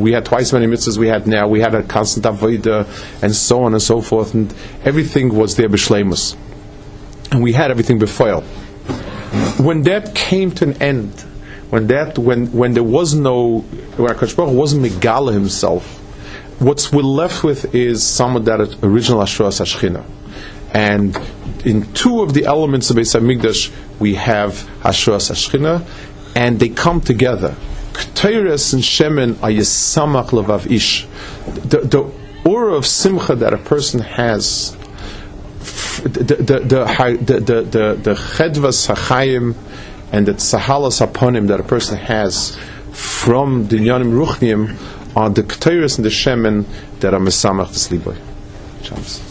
we 0.00 0.12
had 0.12 0.24
twice 0.24 0.46
as 0.46 0.52
many 0.52 0.66
mitzvahs 0.66 0.96
we 0.96 1.08
had 1.08 1.26
now. 1.26 1.48
We 1.48 1.60
had 1.60 1.74
a 1.74 1.82
constant 1.82 2.24
avodah 2.26 3.22
and 3.22 3.34
so 3.34 3.62
on 3.64 3.72
and 3.72 3.82
so 3.82 4.00
forth, 4.00 4.34
and 4.34 4.54
everything 4.84 5.34
was 5.34 5.56
there 5.56 5.68
b'shleimus, 5.68 6.36
and 7.30 7.42
we 7.42 7.52
had 7.52 7.70
everything 7.70 7.98
before. 7.98 8.40
When 9.58 9.82
that 9.82 10.14
came 10.14 10.50
to 10.52 10.64
an 10.64 10.82
end, 10.82 11.24
when 11.70 11.86
that 11.86 12.18
when 12.18 12.52
when 12.52 12.74
there 12.74 12.82
was 12.82 13.14
no 13.14 13.60
when 13.60 14.14
Hakadosh 14.14 14.36
Baruch 14.36 14.54
wasn't 14.54 14.84
Megala 14.84 15.32
himself, 15.32 15.98
what's 16.60 16.92
we're 16.92 17.02
left 17.02 17.44
with 17.44 17.74
is 17.74 18.04
some 18.04 18.36
of 18.36 18.44
that 18.46 18.60
original 18.82 19.20
Ashras 19.20 19.60
Ashchina, 19.60 20.04
and 20.74 21.18
in 21.64 21.92
two 21.92 22.22
of 22.22 22.34
the 22.34 22.44
elements 22.44 22.90
of 22.90 22.96
Beis 22.96 23.18
Hamikdash 23.18 23.72
we 24.00 24.14
have 24.14 24.68
Ashras 24.82 25.30
Ashchina, 25.30 25.86
and 26.34 26.58
they 26.58 26.68
come 26.68 27.00
together. 27.00 27.54
Ketores 27.92 28.72
and 28.74 28.82
Shemen 28.82 29.40
are 29.42 29.50
Yisamach 29.50 30.30
Levav 30.30 30.70
Ish. 30.70 31.06
The, 31.68 31.80
the 31.80 32.12
aura 32.48 32.74
of 32.74 32.86
Simcha 32.86 33.36
that 33.36 33.52
a 33.52 33.58
person 33.58 34.00
has, 34.00 34.76
the 36.02 36.08
the 36.08 36.34
the 36.36 36.60
the 36.60 37.40
the, 37.40 37.62
the, 37.62 37.94
the 38.02 38.14
Hachayim 38.14 39.54
and 40.12 40.26
the 40.26 40.32
Tzahalas 40.34 41.04
Haponim 41.04 41.48
that 41.48 41.60
a 41.60 41.62
person 41.62 41.98
has 41.98 42.56
from 42.92 43.68
the 43.68 43.76
Yanim 43.76 44.12
Ruchniim 44.12 45.16
are 45.16 45.30
the 45.30 45.42
Ketores 45.42 45.96
and 45.96 46.04
the 46.04 46.10
Shemen 46.10 46.64
that 47.00 47.14
are 47.14 47.20
Mesamach 47.20 47.68
the 47.68 47.98
Sliboy. 47.98 48.16
Shabbos. 48.82 49.29